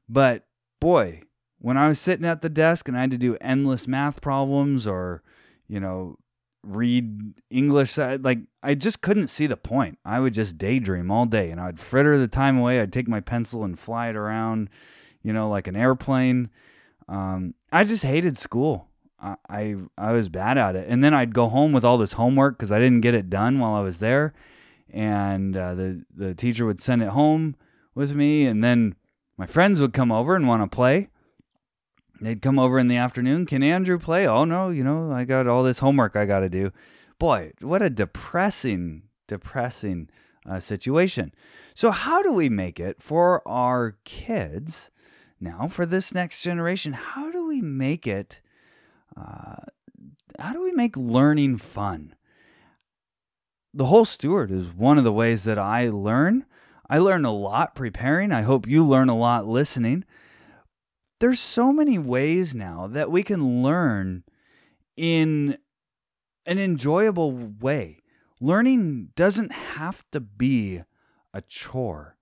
But 0.08 0.46
boy, 0.80 1.22
when 1.60 1.78
I 1.78 1.88
was 1.88 2.00
sitting 2.00 2.26
at 2.26 2.42
the 2.42 2.50
desk 2.50 2.88
and 2.88 2.98
I 2.98 3.02
had 3.02 3.12
to 3.12 3.18
do 3.18 3.38
endless 3.42 3.88
math 3.88 4.22
problems 4.22 4.86
or, 4.88 5.24
you 5.68 5.80
know, 5.80 6.18
read 6.64 7.34
English, 7.50 7.98
like 7.98 8.40
I 8.62 8.74
just 8.76 9.02
couldn't 9.02 9.28
see 9.28 9.48
the 9.48 9.58
point. 9.58 10.00
I 10.06 10.20
would 10.20 10.34
just 10.34 10.58
daydream 10.58 11.12
all 11.12 11.26
day 11.26 11.52
and 11.52 11.60
I'd 11.60 11.80
fritter 11.80 12.18
the 12.18 12.28
time 12.28 12.58
away. 12.58 12.80
I'd 12.80 12.94
take 12.94 13.08
my 13.08 13.20
pencil 13.20 13.64
and 13.64 13.78
fly 13.78 14.10
it 14.10 14.16
around, 14.16 14.70
you 15.22 15.34
know, 15.34 15.50
like 15.50 15.68
an 15.68 15.76
airplane. 15.76 16.50
Um, 17.08 17.54
I 17.72 17.84
just 17.84 18.04
hated 18.04 18.38
school. 18.38 18.88
I, 19.20 19.36
I, 19.50 19.76
I 19.98 20.14
was 20.14 20.30
bad 20.30 20.58
at 20.58 20.76
it. 20.76 20.86
And 20.88 21.04
then 21.04 21.14
I'd 21.14 21.34
go 21.34 21.50
home 21.50 21.74
with 21.74 21.84
all 21.84 21.98
this 21.98 22.14
homework 22.14 22.58
because 22.58 22.72
I 22.72 22.80
didn't 22.80 23.02
get 23.02 23.14
it 23.14 23.30
done 23.30 23.60
while 23.60 23.74
I 23.74 23.82
was 23.82 24.00
there. 24.00 24.34
And 24.90 25.58
uh, 25.58 25.74
the, 25.76 26.06
the 26.16 26.34
teacher 26.34 26.66
would 26.66 26.80
send 26.80 27.02
it 27.02 27.10
home 27.10 27.56
with 27.96 28.14
me. 28.14 28.46
And 28.46 28.64
then 28.64 28.96
my 29.38 29.46
friends 29.46 29.82
would 29.82 29.94
come 29.94 30.12
over 30.12 30.36
and 30.36 30.48
want 30.48 30.64
to 30.64 30.74
play. 30.74 31.10
They'd 32.24 32.42
come 32.42 32.58
over 32.58 32.80
in 32.80 32.88
the 32.88 32.96
afternoon. 32.96 33.46
Can 33.46 33.62
Andrew 33.64 34.00
play? 34.00 34.26
Oh, 34.26 34.46
no, 34.46 34.70
you 34.70 34.82
know, 34.82 35.12
I 35.12 35.26
got 35.26 35.46
all 35.46 35.62
this 35.62 35.80
homework 35.80 36.16
I 36.16 36.26
got 36.26 36.40
to 36.40 36.48
do. 36.48 36.72
Boy, 37.20 37.52
what 37.60 37.82
a 37.82 37.90
depressing, 37.90 39.04
depressing 39.28 40.10
uh, 40.50 40.62
situation. 40.62 41.34
So, 41.74 41.92
how 41.92 42.24
do 42.24 42.32
we 42.32 42.48
make 42.48 42.80
it 42.80 43.04
for 43.04 43.46
our 43.46 43.98
kids 44.06 44.90
now, 45.42 45.68
for 45.68 45.86
this 45.86 46.14
next 46.14 46.42
generation? 46.42 46.94
How 46.94 47.30
do 47.30 47.46
we 47.46 47.62
make 47.62 48.08
it? 48.08 48.40
Uh, 49.18 49.56
how 50.40 50.54
do 50.54 50.64
we 50.64 50.72
make 50.72 50.96
learning 50.96 51.58
fun? 51.58 52.16
The 53.74 53.86
whole 53.86 54.06
steward 54.06 54.50
is 54.50 54.68
one 54.68 54.98
of 54.98 55.04
the 55.04 55.12
ways 55.12 55.44
that 55.44 55.60
I 55.60 55.90
learn. 55.90 56.46
I 56.90 57.00
learn 57.00 57.26
a 57.26 57.34
lot 57.34 57.76
preparing. 57.76 58.32
I 58.32 58.44
hope 58.44 58.66
you 58.66 58.86
learn 58.86 59.10
a 59.10 59.18
lot 59.18 59.46
listening 59.46 60.06
there's 61.24 61.40
so 61.40 61.72
many 61.72 61.98
ways 61.98 62.54
now 62.54 62.86
that 62.86 63.10
we 63.10 63.24
can 63.24 63.64
learn 63.64 64.26
in 64.98 65.58
an 66.46 66.60
enjoyable 66.60 67.32
way. 67.32 68.02
Learning 68.42 69.08
doesn't 69.16 69.54
have 69.54 70.04
to 70.12 70.20
be 70.20 70.84
a 71.34 71.40
chore. 71.40 72.18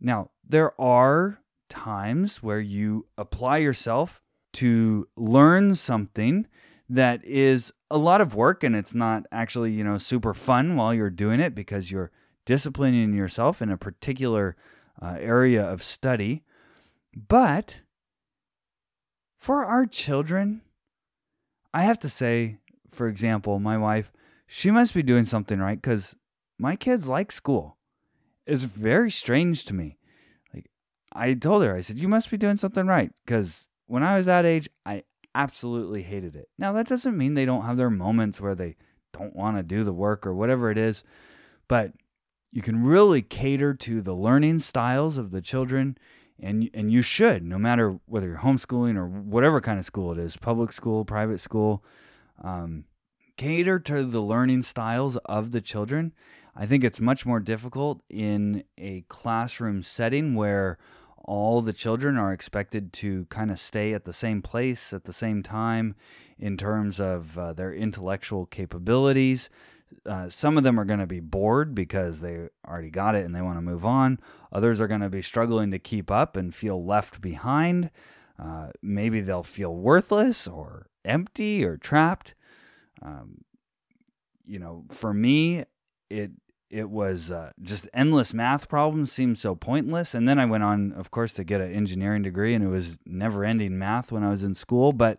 Now, 0.00 0.30
there 0.42 0.72
are 0.80 1.42
times 1.68 2.42
where 2.42 2.60
you 2.60 3.06
apply 3.18 3.58
yourself 3.58 4.22
to 4.54 5.06
learn 5.18 5.74
something 5.74 6.46
that 6.88 7.22
is 7.26 7.74
a 7.90 7.98
lot 7.98 8.22
of 8.22 8.34
work 8.34 8.64
and 8.64 8.74
it's 8.74 8.94
not 8.94 9.26
actually, 9.30 9.72
you 9.72 9.84
know, 9.84 9.98
super 9.98 10.32
fun 10.32 10.76
while 10.76 10.94
you're 10.94 11.10
doing 11.10 11.40
it 11.40 11.54
because 11.54 11.90
you're 11.90 12.10
disciplining 12.46 13.12
yourself 13.12 13.60
in 13.60 13.70
a 13.70 13.76
particular 13.76 14.56
uh, 15.02 15.18
area 15.20 15.62
of 15.62 15.82
study. 15.82 16.42
But 17.14 17.80
for 19.40 19.64
our 19.64 19.86
children, 19.86 20.60
I 21.72 21.82
have 21.82 21.98
to 22.00 22.08
say, 22.08 22.58
for 22.90 23.08
example, 23.08 23.58
my 23.58 23.78
wife, 23.78 24.12
she 24.46 24.70
must 24.70 24.94
be 24.94 25.02
doing 25.02 25.24
something 25.24 25.58
right 25.58 25.80
because 25.80 26.14
my 26.58 26.76
kids 26.76 27.08
like 27.08 27.32
school. 27.32 27.78
It's 28.46 28.64
very 28.64 29.10
strange 29.10 29.64
to 29.66 29.74
me. 29.74 29.96
Like 30.52 30.70
I 31.12 31.34
told 31.34 31.62
her, 31.62 31.74
I 31.74 31.80
said, 31.80 31.98
you 31.98 32.08
must 32.08 32.30
be 32.30 32.36
doing 32.36 32.58
something 32.58 32.86
right 32.86 33.12
because 33.24 33.68
when 33.86 34.02
I 34.02 34.16
was 34.16 34.26
that 34.26 34.44
age, 34.44 34.68
I 34.84 35.04
absolutely 35.34 36.02
hated 36.02 36.36
it. 36.36 36.48
Now 36.58 36.72
that 36.72 36.88
doesn't 36.88 37.16
mean 37.16 37.34
they 37.34 37.46
don't 37.46 37.64
have 37.64 37.76
their 37.76 37.90
moments 37.90 38.40
where 38.40 38.54
they 38.54 38.76
don't 39.12 39.34
want 39.34 39.56
to 39.56 39.62
do 39.62 39.84
the 39.84 39.92
work 39.92 40.26
or 40.26 40.34
whatever 40.34 40.70
it 40.70 40.78
is, 40.78 41.02
but 41.66 41.92
you 42.52 42.60
can 42.60 42.82
really 42.82 43.22
cater 43.22 43.72
to 43.74 44.02
the 44.02 44.14
learning 44.14 44.58
styles 44.58 45.16
of 45.16 45.30
the 45.30 45.40
children 45.40 45.96
and 46.42 46.70
and 46.72 46.90
you 46.90 47.02
should 47.02 47.42
no 47.42 47.58
matter 47.58 47.98
whether 48.06 48.28
you're 48.28 48.38
homeschooling 48.38 48.96
or 48.96 49.06
whatever 49.06 49.60
kind 49.60 49.78
of 49.78 49.84
school 49.84 50.12
it 50.12 50.18
is 50.18 50.36
public 50.36 50.72
school 50.72 51.04
private 51.04 51.38
school 51.38 51.84
um, 52.42 52.84
cater 53.40 53.78
to 53.78 54.04
the 54.04 54.20
learning 54.20 54.60
styles 54.60 55.16
of 55.24 55.52
the 55.52 55.62
children. 55.62 56.12
I 56.54 56.66
think 56.66 56.84
it's 56.84 57.00
much 57.00 57.24
more 57.24 57.40
difficult 57.40 58.02
in 58.10 58.64
a 58.76 59.00
classroom 59.08 59.82
setting 59.82 60.34
where 60.34 60.76
all 61.24 61.62
the 61.62 61.72
children 61.72 62.18
are 62.18 62.34
expected 62.34 62.92
to 62.92 63.24
kind 63.26 63.50
of 63.50 63.58
stay 63.58 63.94
at 63.94 64.04
the 64.04 64.12
same 64.12 64.42
place 64.42 64.92
at 64.92 65.04
the 65.04 65.12
same 65.14 65.42
time 65.42 65.94
in 66.38 66.58
terms 66.58 67.00
of 67.00 67.38
uh, 67.38 67.54
their 67.54 67.72
intellectual 67.72 68.44
capabilities 68.44 69.48
uh, 70.06 70.28
some 70.28 70.56
of 70.56 70.64
them 70.64 70.78
are 70.78 70.84
going 70.84 71.00
to 71.00 71.06
be 71.06 71.20
bored 71.20 71.74
because 71.74 72.20
they 72.20 72.48
already 72.66 72.90
got 72.90 73.14
it 73.14 73.24
and 73.24 73.34
they 73.34 73.42
want 73.42 73.56
to 73.56 73.62
move 73.62 73.84
on. 73.84 74.18
Others 74.52 74.80
are 74.80 74.88
going 74.88 75.00
to 75.00 75.10
be 75.10 75.22
struggling 75.22 75.70
to 75.70 75.78
keep 75.78 76.10
up 76.10 76.36
and 76.36 76.54
feel 76.54 76.84
left 76.84 77.20
behind. 77.20 77.90
Uh, 78.38 78.68
maybe 78.82 79.20
they'll 79.20 79.42
feel 79.42 79.74
worthless 79.74 80.48
or 80.48 80.86
empty 81.04 81.64
or 81.64 81.76
trapped. 81.76 82.34
Um, 83.02 83.44
you 84.46 84.58
know, 84.58 84.84
for 84.90 85.12
me, 85.12 85.64
it 86.08 86.32
it 86.70 86.88
was 86.88 87.32
uh, 87.32 87.50
just 87.60 87.88
endless 87.92 88.32
math 88.32 88.68
problems 88.68 89.10
seemed 89.10 89.38
so 89.38 89.56
pointless. 89.56 90.14
And 90.14 90.28
then 90.28 90.38
I 90.38 90.44
went 90.44 90.62
on, 90.62 90.92
of 90.92 91.10
course, 91.10 91.32
to 91.34 91.44
get 91.44 91.60
an 91.60 91.72
engineering 91.72 92.22
degree, 92.22 92.54
and 92.54 92.64
it 92.64 92.68
was 92.68 92.98
never 93.04 93.44
ending 93.44 93.76
math 93.76 94.12
when 94.12 94.22
I 94.22 94.30
was 94.30 94.44
in 94.44 94.54
school. 94.54 94.92
But 94.92 95.18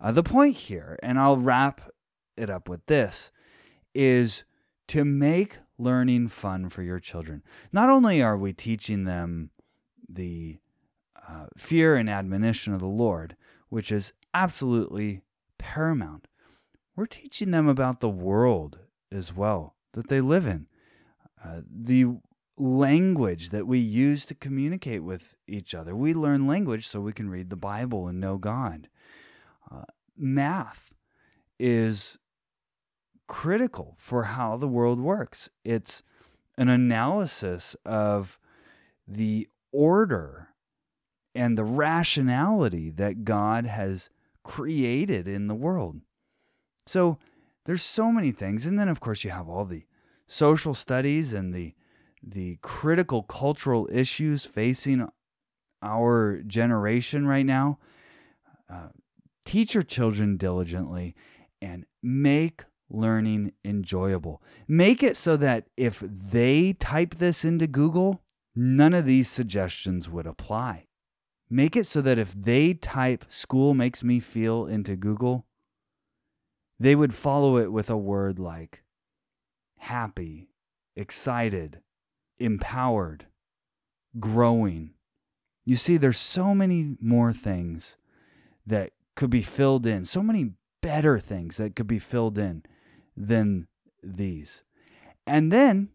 uh, 0.00 0.12
the 0.12 0.22
point 0.22 0.56
here, 0.56 0.96
and 1.02 1.18
I'll 1.18 1.36
wrap 1.36 1.90
it 2.36 2.48
up 2.48 2.68
with 2.68 2.86
this 2.86 3.32
is 3.94 4.44
to 4.88 5.04
make 5.04 5.58
learning 5.78 6.28
fun 6.28 6.68
for 6.68 6.82
your 6.82 7.00
children. 7.00 7.42
Not 7.72 7.88
only 7.88 8.22
are 8.22 8.36
we 8.36 8.52
teaching 8.52 9.04
them 9.04 9.50
the 10.08 10.58
uh, 11.28 11.46
fear 11.56 11.96
and 11.96 12.08
admonition 12.08 12.74
of 12.74 12.80
the 12.80 12.86
Lord, 12.86 13.36
which 13.68 13.90
is 13.90 14.12
absolutely 14.32 15.22
paramount, 15.58 16.28
we're 16.96 17.06
teaching 17.06 17.50
them 17.50 17.66
about 17.66 18.00
the 18.00 18.08
world 18.08 18.78
as 19.10 19.34
well 19.34 19.74
that 19.94 20.08
they 20.08 20.20
live 20.20 20.46
in, 20.46 20.66
uh, 21.44 21.60
the 21.68 22.06
language 22.56 23.50
that 23.50 23.66
we 23.66 23.78
use 23.78 24.24
to 24.26 24.34
communicate 24.34 25.02
with 25.02 25.36
each 25.48 25.74
other. 25.74 25.96
We 25.96 26.14
learn 26.14 26.46
language 26.46 26.86
so 26.86 27.00
we 27.00 27.12
can 27.12 27.28
read 27.28 27.50
the 27.50 27.56
Bible 27.56 28.06
and 28.06 28.20
know 28.20 28.36
God. 28.36 28.88
Uh, 29.70 29.84
math 30.16 30.92
is 31.58 32.18
critical 33.26 33.96
for 33.98 34.24
how 34.24 34.56
the 34.56 34.68
world 34.68 35.00
works. 35.00 35.48
It's 35.64 36.02
an 36.56 36.68
analysis 36.68 37.76
of 37.84 38.38
the 39.06 39.48
order 39.72 40.48
and 41.34 41.58
the 41.58 41.64
rationality 41.64 42.90
that 42.90 43.24
God 43.24 43.66
has 43.66 44.08
created 44.44 45.26
in 45.26 45.48
the 45.48 45.54
world. 45.54 46.00
So 46.86 47.18
there's 47.64 47.82
so 47.82 48.12
many 48.12 48.30
things 48.30 48.66
and 48.66 48.78
then 48.78 48.88
of 48.88 49.00
course 49.00 49.24
you 49.24 49.30
have 49.30 49.48
all 49.48 49.64
the 49.64 49.84
social 50.26 50.74
studies 50.74 51.32
and 51.32 51.52
the 51.52 51.74
the 52.22 52.58
critical 52.62 53.22
cultural 53.22 53.86
issues 53.92 54.46
facing 54.46 55.06
our 55.82 56.40
generation 56.46 57.26
right 57.26 57.44
now. 57.44 57.78
Uh, 58.70 58.88
teach 59.44 59.74
your 59.74 59.82
children 59.82 60.38
diligently 60.38 61.14
and 61.60 61.84
make 62.02 62.64
learning 62.94 63.52
enjoyable. 63.64 64.42
Make 64.68 65.02
it 65.02 65.16
so 65.16 65.36
that 65.36 65.66
if 65.76 66.02
they 66.06 66.72
type 66.74 67.16
this 67.18 67.44
into 67.44 67.66
Google, 67.66 68.22
none 68.54 68.94
of 68.94 69.04
these 69.04 69.28
suggestions 69.28 70.08
would 70.08 70.26
apply. 70.26 70.86
Make 71.50 71.76
it 71.76 71.86
so 71.86 72.00
that 72.00 72.18
if 72.18 72.32
they 72.32 72.74
type 72.74 73.26
school 73.28 73.74
makes 73.74 74.02
me 74.02 74.20
feel 74.20 74.66
into 74.66 74.96
Google, 74.96 75.46
they 76.80 76.96
would 76.96 77.14
follow 77.14 77.58
it 77.58 77.70
with 77.70 77.90
a 77.90 77.96
word 77.96 78.38
like 78.38 78.82
happy, 79.78 80.48
excited, 80.96 81.80
empowered, 82.38 83.26
growing, 84.18 84.94
You 85.64 85.76
see, 85.76 85.96
there's 85.96 86.18
so 86.18 86.54
many 86.54 86.96
more 87.00 87.32
things 87.32 87.96
that 88.66 88.92
could 89.14 89.30
be 89.30 89.42
filled 89.42 89.86
in, 89.86 90.04
so 90.04 90.22
many 90.22 90.52
better 90.82 91.18
things 91.18 91.56
that 91.56 91.74
could 91.74 91.86
be 91.86 91.98
filled 91.98 92.36
in 92.36 92.62
than 93.16 93.68
these. 94.02 94.62
And 95.26 95.52
then 95.52 95.90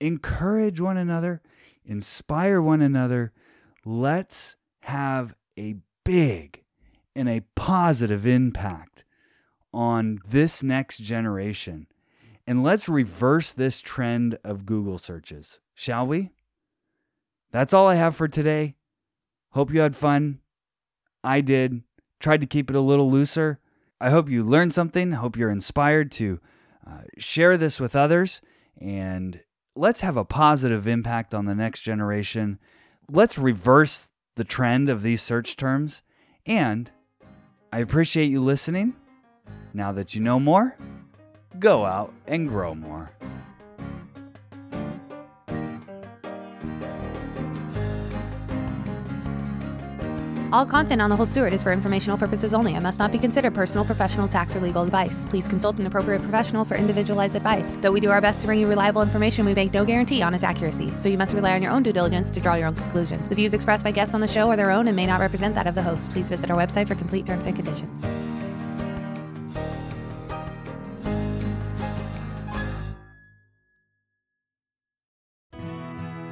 encourage 0.00 0.80
one 0.80 0.96
another, 0.96 1.42
inspire 1.84 2.60
one 2.60 2.80
another. 2.80 3.32
Let's 3.84 4.56
have 4.82 5.34
a 5.58 5.76
big 6.04 6.64
and 7.14 7.28
a 7.28 7.42
positive 7.54 8.26
impact 8.26 9.04
on 9.72 10.18
this 10.26 10.62
next 10.62 10.98
generation. 10.98 11.86
And 12.46 12.62
let's 12.62 12.88
reverse 12.88 13.52
this 13.52 13.80
trend 13.80 14.38
of 14.42 14.66
Google 14.66 14.98
searches, 14.98 15.60
shall 15.74 16.06
we? 16.06 16.30
That's 17.52 17.72
all 17.72 17.86
I 17.86 17.96
have 17.96 18.16
for 18.16 18.28
today. 18.28 18.76
Hope 19.50 19.72
you 19.72 19.80
had 19.80 19.96
fun. 19.96 20.40
I 21.22 21.40
did. 21.40 21.82
Tried 22.18 22.40
to 22.40 22.46
keep 22.46 22.70
it 22.70 22.76
a 22.76 22.80
little 22.80 23.10
looser. 23.10 23.60
I 24.00 24.10
hope 24.10 24.30
you 24.30 24.42
learned 24.42 24.72
something. 24.72 25.12
Hope 25.12 25.36
you're 25.36 25.50
inspired 25.50 26.10
to 26.12 26.40
uh, 26.86 27.02
share 27.18 27.56
this 27.56 27.78
with 27.78 27.94
others. 27.94 28.40
And 28.80 29.42
let's 29.76 30.00
have 30.00 30.16
a 30.16 30.24
positive 30.24 30.86
impact 30.86 31.34
on 31.34 31.44
the 31.44 31.54
next 31.54 31.80
generation. 31.80 32.58
Let's 33.10 33.36
reverse 33.36 34.08
the 34.36 34.44
trend 34.44 34.88
of 34.88 35.02
these 35.02 35.20
search 35.20 35.56
terms. 35.56 36.02
And 36.46 36.90
I 37.72 37.80
appreciate 37.80 38.30
you 38.30 38.40
listening. 38.40 38.96
Now 39.74 39.92
that 39.92 40.14
you 40.14 40.22
know 40.22 40.40
more, 40.40 40.76
go 41.58 41.84
out 41.84 42.12
and 42.26 42.48
grow 42.48 42.74
more. 42.74 43.10
All 50.52 50.66
content 50.66 51.00
on 51.00 51.10
The 51.10 51.16
Whole 51.16 51.26
Steward 51.26 51.52
is 51.52 51.62
for 51.62 51.70
informational 51.70 52.18
purposes 52.18 52.52
only 52.52 52.74
and 52.74 52.82
must 52.82 52.98
not 52.98 53.12
be 53.12 53.18
considered 53.18 53.54
personal, 53.54 53.84
professional, 53.84 54.26
tax, 54.26 54.56
or 54.56 54.60
legal 54.60 54.82
advice. 54.82 55.24
Please 55.26 55.46
consult 55.46 55.78
an 55.78 55.86
appropriate 55.86 56.22
professional 56.22 56.64
for 56.64 56.74
individualized 56.74 57.36
advice. 57.36 57.76
Though 57.80 57.92
we 57.92 58.00
do 58.00 58.10
our 58.10 58.20
best 58.20 58.40
to 58.40 58.46
bring 58.46 58.58
you 58.58 58.66
reliable 58.66 59.00
information, 59.00 59.46
we 59.46 59.54
make 59.54 59.72
no 59.72 59.84
guarantee 59.84 60.22
on 60.22 60.34
its 60.34 60.42
accuracy, 60.42 60.92
so 60.96 61.08
you 61.08 61.16
must 61.18 61.34
rely 61.34 61.52
on 61.54 61.62
your 61.62 61.70
own 61.70 61.84
due 61.84 61.92
diligence 61.92 62.30
to 62.30 62.40
draw 62.40 62.56
your 62.56 62.66
own 62.66 62.74
conclusions. 62.74 63.28
The 63.28 63.36
views 63.36 63.54
expressed 63.54 63.84
by 63.84 63.92
guests 63.92 64.12
on 64.12 64.20
the 64.20 64.26
show 64.26 64.50
are 64.50 64.56
their 64.56 64.72
own 64.72 64.88
and 64.88 64.96
may 64.96 65.06
not 65.06 65.20
represent 65.20 65.54
that 65.54 65.68
of 65.68 65.76
the 65.76 65.84
host. 65.84 66.10
Please 66.10 66.28
visit 66.28 66.50
our 66.50 66.56
website 66.56 66.88
for 66.88 66.96
complete 66.96 67.26
terms 67.26 67.46
and 67.46 67.54
conditions. 67.54 68.04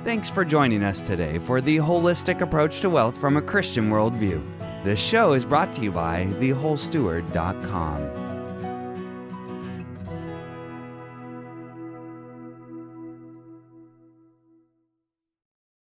Thanks 0.08 0.30
for 0.30 0.42
joining 0.42 0.82
us 0.84 1.02
today 1.02 1.38
for 1.38 1.60
the 1.60 1.76
holistic 1.76 2.40
approach 2.40 2.80
to 2.80 2.88
wealth 2.88 3.14
from 3.18 3.36
a 3.36 3.42
Christian 3.42 3.90
worldview. 3.90 4.42
This 4.82 4.98
show 4.98 5.34
is 5.34 5.44
brought 5.44 5.70
to 5.74 5.82
you 5.82 5.92
by 5.92 6.24
thewholesteward.com. 6.40 8.27